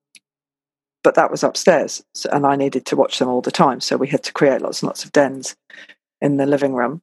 but 1.03 1.15
that 1.15 1.31
was 1.31 1.43
upstairs, 1.43 2.03
so, 2.13 2.29
and 2.31 2.45
I 2.45 2.55
needed 2.55 2.85
to 2.87 2.95
watch 2.95 3.19
them 3.19 3.29
all 3.29 3.41
the 3.41 3.51
time, 3.51 3.79
so 3.81 3.97
we 3.97 4.07
had 4.07 4.23
to 4.23 4.33
create 4.33 4.61
lots 4.61 4.81
and 4.81 4.87
lots 4.87 5.03
of 5.05 5.11
dens 5.11 5.55
in 6.21 6.37
the 6.37 6.45
living 6.45 6.73
room. 6.73 7.01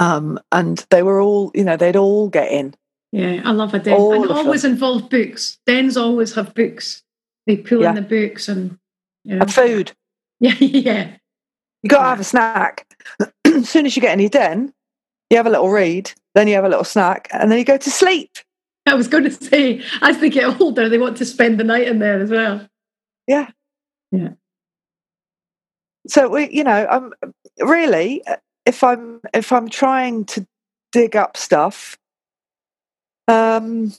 Um, 0.00 0.38
and 0.52 0.84
they 0.90 1.02
were 1.02 1.20
all, 1.20 1.50
you 1.54 1.64
know, 1.64 1.76
they'd 1.76 1.96
all 1.96 2.28
get 2.28 2.50
in. 2.52 2.74
Yeah, 3.12 3.40
I 3.44 3.52
love 3.52 3.72
a 3.74 3.78
den. 3.78 3.94
All 3.94 4.22
and 4.22 4.30
always 4.30 4.64
involve 4.64 5.08
books. 5.08 5.58
Dens 5.66 5.96
always 5.96 6.34
have 6.34 6.54
books. 6.54 7.02
They 7.46 7.56
pull 7.56 7.80
Yeah. 7.82 7.90
in 7.90 7.94
the 7.94 8.02
books 8.02 8.48
and 8.48 8.78
you 9.24 9.36
know. 9.36 9.42
And 9.42 9.52
food, 9.54 9.92
Yeah, 10.40 10.54
yeah. 10.58 11.10
You 11.82 11.88
got 11.88 11.98
to 11.98 12.04
Yeah. 12.04 12.08
have 12.10 12.20
a 12.20 12.24
snack. 12.24 12.86
as 13.46 13.68
soon 13.68 13.86
as 13.86 13.96
you 13.96 14.02
get 14.02 14.12
in 14.12 14.20
your 14.20 14.28
den, 14.28 14.72
you 15.30 15.36
have 15.38 15.46
a 15.46 15.50
little 15.50 15.70
read, 15.70 16.12
then 16.34 16.48
you 16.48 16.54
have 16.54 16.64
a 16.64 16.68
little 16.68 16.84
snack, 16.84 17.28
and 17.32 17.50
then 17.50 17.58
you 17.58 17.64
go 17.64 17.76
to 17.78 17.90
sleep. 17.90 18.30
I 18.92 18.94
was 18.94 19.08
going 19.08 19.24
to 19.24 19.30
say, 19.30 19.82
as 20.02 20.18
they 20.18 20.30
get 20.30 20.60
older, 20.60 20.88
they 20.88 20.98
want 20.98 21.16
to 21.18 21.24
spend 21.24 21.58
the 21.58 21.64
night 21.64 21.88
in 21.88 21.98
there 21.98 22.20
as 22.20 22.30
well. 22.30 22.66
Yeah. 23.26 23.50
Yeah. 24.10 24.30
So 26.06 26.28
we, 26.28 26.48
you 26.50 26.64
know, 26.64 26.86
I'm 26.90 27.12
really 27.60 28.22
if 28.68 28.84
I'm 28.84 29.20
if 29.32 29.50
I'm 29.50 29.70
trying 29.70 30.26
to 30.26 30.46
dig 30.92 31.16
up 31.16 31.38
stuff, 31.38 31.96
um, 33.26 33.94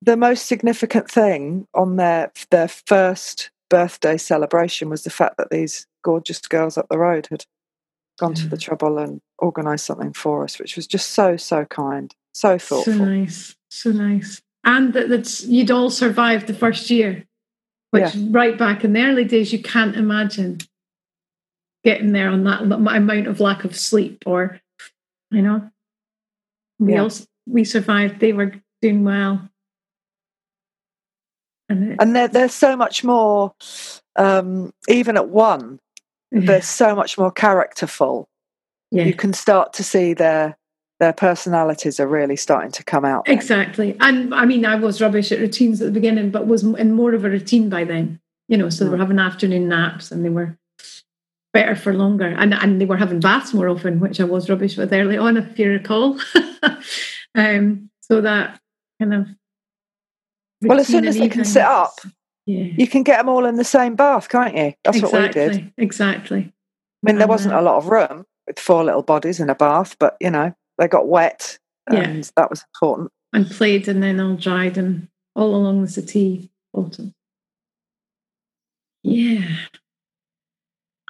the 0.00 0.16
most 0.16 0.46
significant 0.46 1.10
thing 1.10 1.66
on 1.74 1.96
their 1.96 2.32
their 2.50 2.68
first 2.68 3.50
birthday 3.68 4.16
celebration 4.16 4.88
was 4.88 5.02
the 5.02 5.10
fact 5.10 5.36
that 5.38 5.50
these 5.50 5.86
gorgeous 6.04 6.38
girls 6.40 6.78
up 6.78 6.86
the 6.88 6.98
road 6.98 7.26
had 7.28 7.44
gone 8.20 8.34
to 8.34 8.46
the 8.46 8.56
trouble 8.56 8.98
and 8.98 9.20
organised 9.42 9.84
something 9.84 10.12
for 10.12 10.44
us, 10.44 10.60
which 10.60 10.76
was 10.76 10.86
just 10.86 11.10
so 11.10 11.36
so 11.36 11.64
kind, 11.64 12.14
so 12.32 12.58
thoughtful. 12.58 12.92
So 12.92 13.04
nice, 13.04 13.55
so 13.70 13.92
nice. 13.92 14.42
And 14.64 14.92
that 14.94 15.08
that's, 15.08 15.44
you'd 15.44 15.70
all 15.70 15.90
survived 15.90 16.46
the 16.46 16.54
first 16.54 16.90
year, 16.90 17.24
which 17.90 18.12
right 18.30 18.58
back 18.58 18.84
in 18.84 18.92
the 18.92 19.02
early 19.02 19.24
days, 19.24 19.52
you 19.52 19.62
can't 19.62 19.96
imagine 19.96 20.58
getting 21.84 22.12
there 22.12 22.28
on 22.28 22.44
that 22.44 22.62
amount 22.62 23.28
of 23.28 23.40
lack 23.40 23.64
of 23.64 23.76
sleep 23.76 24.24
or, 24.26 24.60
you 25.30 25.42
know, 25.42 25.70
we 26.78 26.94
Yeah. 26.94 27.02
all, 27.02 27.10
we 27.46 27.64
survived. 27.64 28.18
They 28.18 28.32
were 28.32 28.54
doing 28.82 29.04
well. 29.04 29.48
And, 31.68 31.92
it, 31.92 31.96
and 32.00 32.14
they're, 32.14 32.28
they're 32.28 32.48
so 32.48 32.76
much 32.76 33.02
more 33.04 33.54
um, 34.16 34.72
even 34.88 35.16
at 35.16 35.28
one 35.28 35.80
they're 36.30 36.62
so 36.62 36.94
much 36.94 37.16
more 37.18 37.30
characterful 37.32 38.28
yeah. 38.90 39.04
you 39.04 39.14
can 39.14 39.32
start 39.32 39.72
to 39.72 39.82
see 39.82 40.12
their 40.14 40.56
their 41.00 41.12
personalities 41.12 42.00
are 42.00 42.06
really 42.06 42.36
starting 42.36 42.70
to 42.72 42.82
come 42.84 43.04
out 43.04 43.26
then. 43.26 43.34
Exactly. 43.34 43.96
And 44.00 44.34
I 44.34 44.44
mean, 44.46 44.64
I 44.64 44.76
was 44.76 45.00
rubbish 45.02 45.30
at 45.32 45.38
routines 45.40 45.80
at 45.82 45.86
the 45.86 45.92
beginning, 45.92 46.30
but 46.30 46.46
was 46.46 46.62
in 46.62 46.92
more 46.92 47.12
of 47.14 47.24
a 47.24 47.30
routine 47.30 47.68
by 47.68 47.84
then. 47.84 48.18
You 48.48 48.56
know, 48.56 48.68
so 48.70 48.84
they 48.84 48.90
were 48.90 48.96
Mm. 48.96 49.00
having 49.00 49.18
afternoon 49.18 49.68
naps 49.68 50.10
and 50.12 50.24
they 50.24 50.28
were 50.30 50.56
better 51.52 51.74
for 51.76 51.92
longer. 51.92 52.26
And 52.28 52.54
and 52.54 52.80
they 52.80 52.84
were 52.86 52.96
having 52.96 53.20
baths 53.20 53.52
more 53.52 53.68
often, 53.68 54.00
which 54.00 54.20
I 54.20 54.24
was 54.24 54.48
rubbish 54.48 54.76
with 54.76 54.92
early 54.92 55.18
on, 55.18 55.36
if 55.36 55.58
you 55.58 55.70
recall. 55.70 56.18
um, 57.34 57.90
so 58.00 58.20
that 58.20 58.60
kind 59.00 59.14
of 59.14 59.26
Well, 60.62 60.80
as 60.80 60.86
soon 60.86 61.06
as 61.06 61.18
they 61.18 61.28
can 61.28 61.44
sit 61.44 61.62
up, 61.62 61.94
Yeah. 62.46 62.64
you 62.78 62.86
can 62.86 63.02
get 63.02 63.18
them 63.18 63.28
all 63.28 63.44
in 63.44 63.56
the 63.56 63.64
same 63.64 63.96
bath 63.96 64.28
can't 64.28 64.54
you 64.56 64.72
that's 64.84 64.98
exactly. 64.98 65.18
what 65.18 65.50
we 65.52 65.58
did 65.58 65.72
Exactly. 65.78 66.40
i 66.40 66.52
mean 67.02 67.18
there 67.18 67.26
wasn't 67.26 67.52
uh, 67.54 67.60
a 67.60 67.62
lot 67.62 67.76
of 67.76 67.88
room 67.88 68.24
with 68.46 68.58
four 68.60 68.84
little 68.84 69.02
bodies 69.02 69.40
in 69.40 69.50
a 69.50 69.54
bath 69.56 69.96
but 69.98 70.16
you 70.20 70.30
know 70.30 70.54
they 70.78 70.88
got 70.88 71.08
wet 71.08 71.58
Yeah. 71.92 72.00
and 72.00 72.30
that 72.36 72.50
was 72.50 72.64
important 72.74 73.10
And 73.32 73.48
played 73.50 73.88
and 73.88 74.02
then 74.02 74.20
all 74.20 74.36
dried 74.36 74.76
and 74.78 75.08
all 75.34 75.54
along 75.54 75.82
the 75.82 75.88
settee 75.88 76.50
autumn. 76.72 77.14
Yeah. 79.02 79.56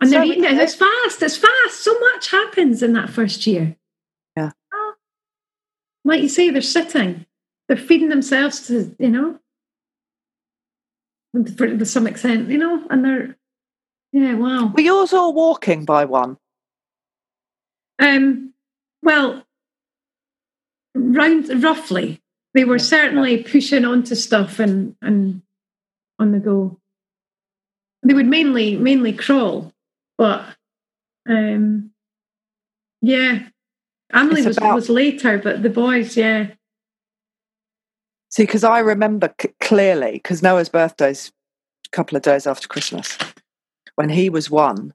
And 0.00 0.10
So 0.10 0.16
they're 0.16 0.24
eating 0.24 0.44
it. 0.44 0.52
It's 0.58 0.74
fast. 0.74 1.22
It's 1.22 1.36
fast. 1.38 1.80
So 1.82 1.98
much 1.98 2.30
happens 2.30 2.82
in 2.82 2.92
that 2.92 3.08
first 3.08 3.46
year. 3.46 3.76
Yeah. 4.36 4.50
Oh, 4.74 4.94
Like 6.04 6.20
you 6.22 6.28
say, 6.28 6.50
they're 6.50 6.60
sitting. 6.62 7.24
They're 7.68 7.76
feeding 7.78 8.10
themselves 8.10 8.66
to, 8.68 8.94
you 8.98 9.08
know, 9.08 9.38
for, 11.56 11.66
to 11.76 11.84
some 11.86 12.06
extent, 12.06 12.48
you 12.50 12.58
know, 12.58 12.86
and 12.90 13.04
they're, 13.04 13.36
yeah, 14.12 14.34
wow. 14.34 14.72
were 14.74 14.80
yours 14.80 15.12
all 15.12 15.32
walking 15.34 15.84
by 15.84 16.04
one 16.04 16.36
Um, 17.98 18.52
well, 19.02 19.45
round 20.96 21.62
roughly, 21.62 22.20
they 22.54 22.64
were 22.64 22.78
certainly 22.78 23.42
pushing 23.42 23.84
onto 23.84 24.14
stuff 24.14 24.58
and 24.58 24.96
and 25.02 25.42
on 26.18 26.32
the 26.32 26.38
go. 26.38 26.78
They 28.02 28.14
would 28.14 28.26
mainly 28.26 28.76
mainly 28.76 29.12
crawl, 29.12 29.72
but 30.18 30.44
um, 31.28 31.90
Yeah. 33.02 33.48
Emily 34.12 34.46
was, 34.46 34.56
about- 34.56 34.74
was 34.76 34.88
later, 34.88 35.36
but 35.38 35.62
the 35.64 35.68
boys, 35.70 36.16
yeah. 36.16 36.52
See, 38.30 38.44
because 38.44 38.62
I 38.64 38.78
remember 38.78 39.34
c- 39.40 39.48
clearly, 39.60 40.12
because 40.12 40.42
Noah's 40.42 40.68
birthday's 40.68 41.32
a 41.86 41.90
couple 41.90 42.16
of 42.16 42.22
days 42.22 42.46
after 42.46 42.68
Christmas. 42.68 43.18
When 43.96 44.08
he 44.10 44.30
was 44.30 44.48
one, 44.50 44.94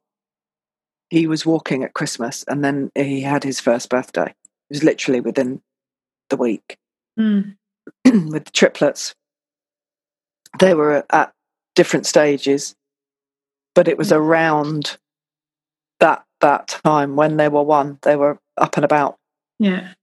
he 1.09 1.27
was 1.27 1.45
walking 1.45 1.83
at 1.83 1.93
Christmas 1.93 2.45
and 2.47 2.63
then 2.63 2.91
he 2.95 3.21
had 3.21 3.43
his 3.43 3.59
first 3.59 3.89
birthday. 3.89 4.27
It 4.29 4.35
was 4.69 4.83
literally 4.83 5.19
within 5.19 5.61
the 6.31 6.37
week 6.37 6.77
Mm. 7.19 7.55
with 8.05 8.45
the 8.45 8.51
triplets. 8.51 9.13
They 10.59 10.73
were 10.73 11.05
at 11.11 11.31
different 11.75 12.05
stages, 12.05 12.73
but 13.75 13.87
it 13.87 13.97
was 13.97 14.11
around 14.11 14.97
that 15.99 16.23
that 16.39 16.67
time 16.69 17.15
when 17.15 17.37
they 17.37 17.47
were 17.49 17.61
one. 17.63 17.99
They 18.01 18.15
were 18.15 18.39
up 18.57 18.75
and 18.77 18.85
about, 18.85 19.17
Yeah. 19.59 19.93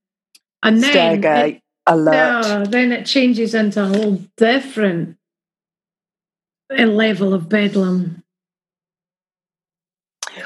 And 0.62 0.83
then 0.83 1.21
stairgate, 1.23 1.57
it, 1.57 1.62
alert. 1.87 2.43
no, 2.43 2.64
then 2.67 2.93
it 2.93 3.07
changes 3.07 3.55
into 3.55 3.83
a 3.83 3.87
whole 3.88 4.23
different 4.37 5.17
level 6.71 7.33
of 7.35 7.49
bedlam. 7.49 8.23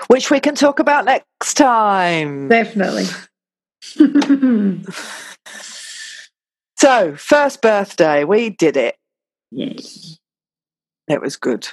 which 0.06 0.30
we 0.30 0.38
can 0.40 0.54
talk 0.54 0.78
about 0.78 1.04
next 1.04 1.54
time. 1.54 2.48
Definitely. 2.48 3.04
So, 6.82 7.14
first 7.14 7.62
birthday, 7.62 8.24
we 8.24 8.50
did 8.50 8.76
it. 8.76 8.96
Yes. 9.52 10.18
It 11.06 11.20
was 11.20 11.36
good. 11.36 11.68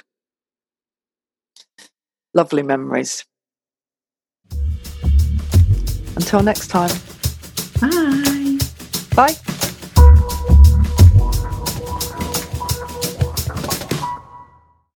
Lovely 2.32 2.62
memories. 2.62 3.24
Until 6.14 6.44
next 6.44 6.68
time. 6.68 6.96
Bye. 7.80 8.58
Bye. 9.16 9.49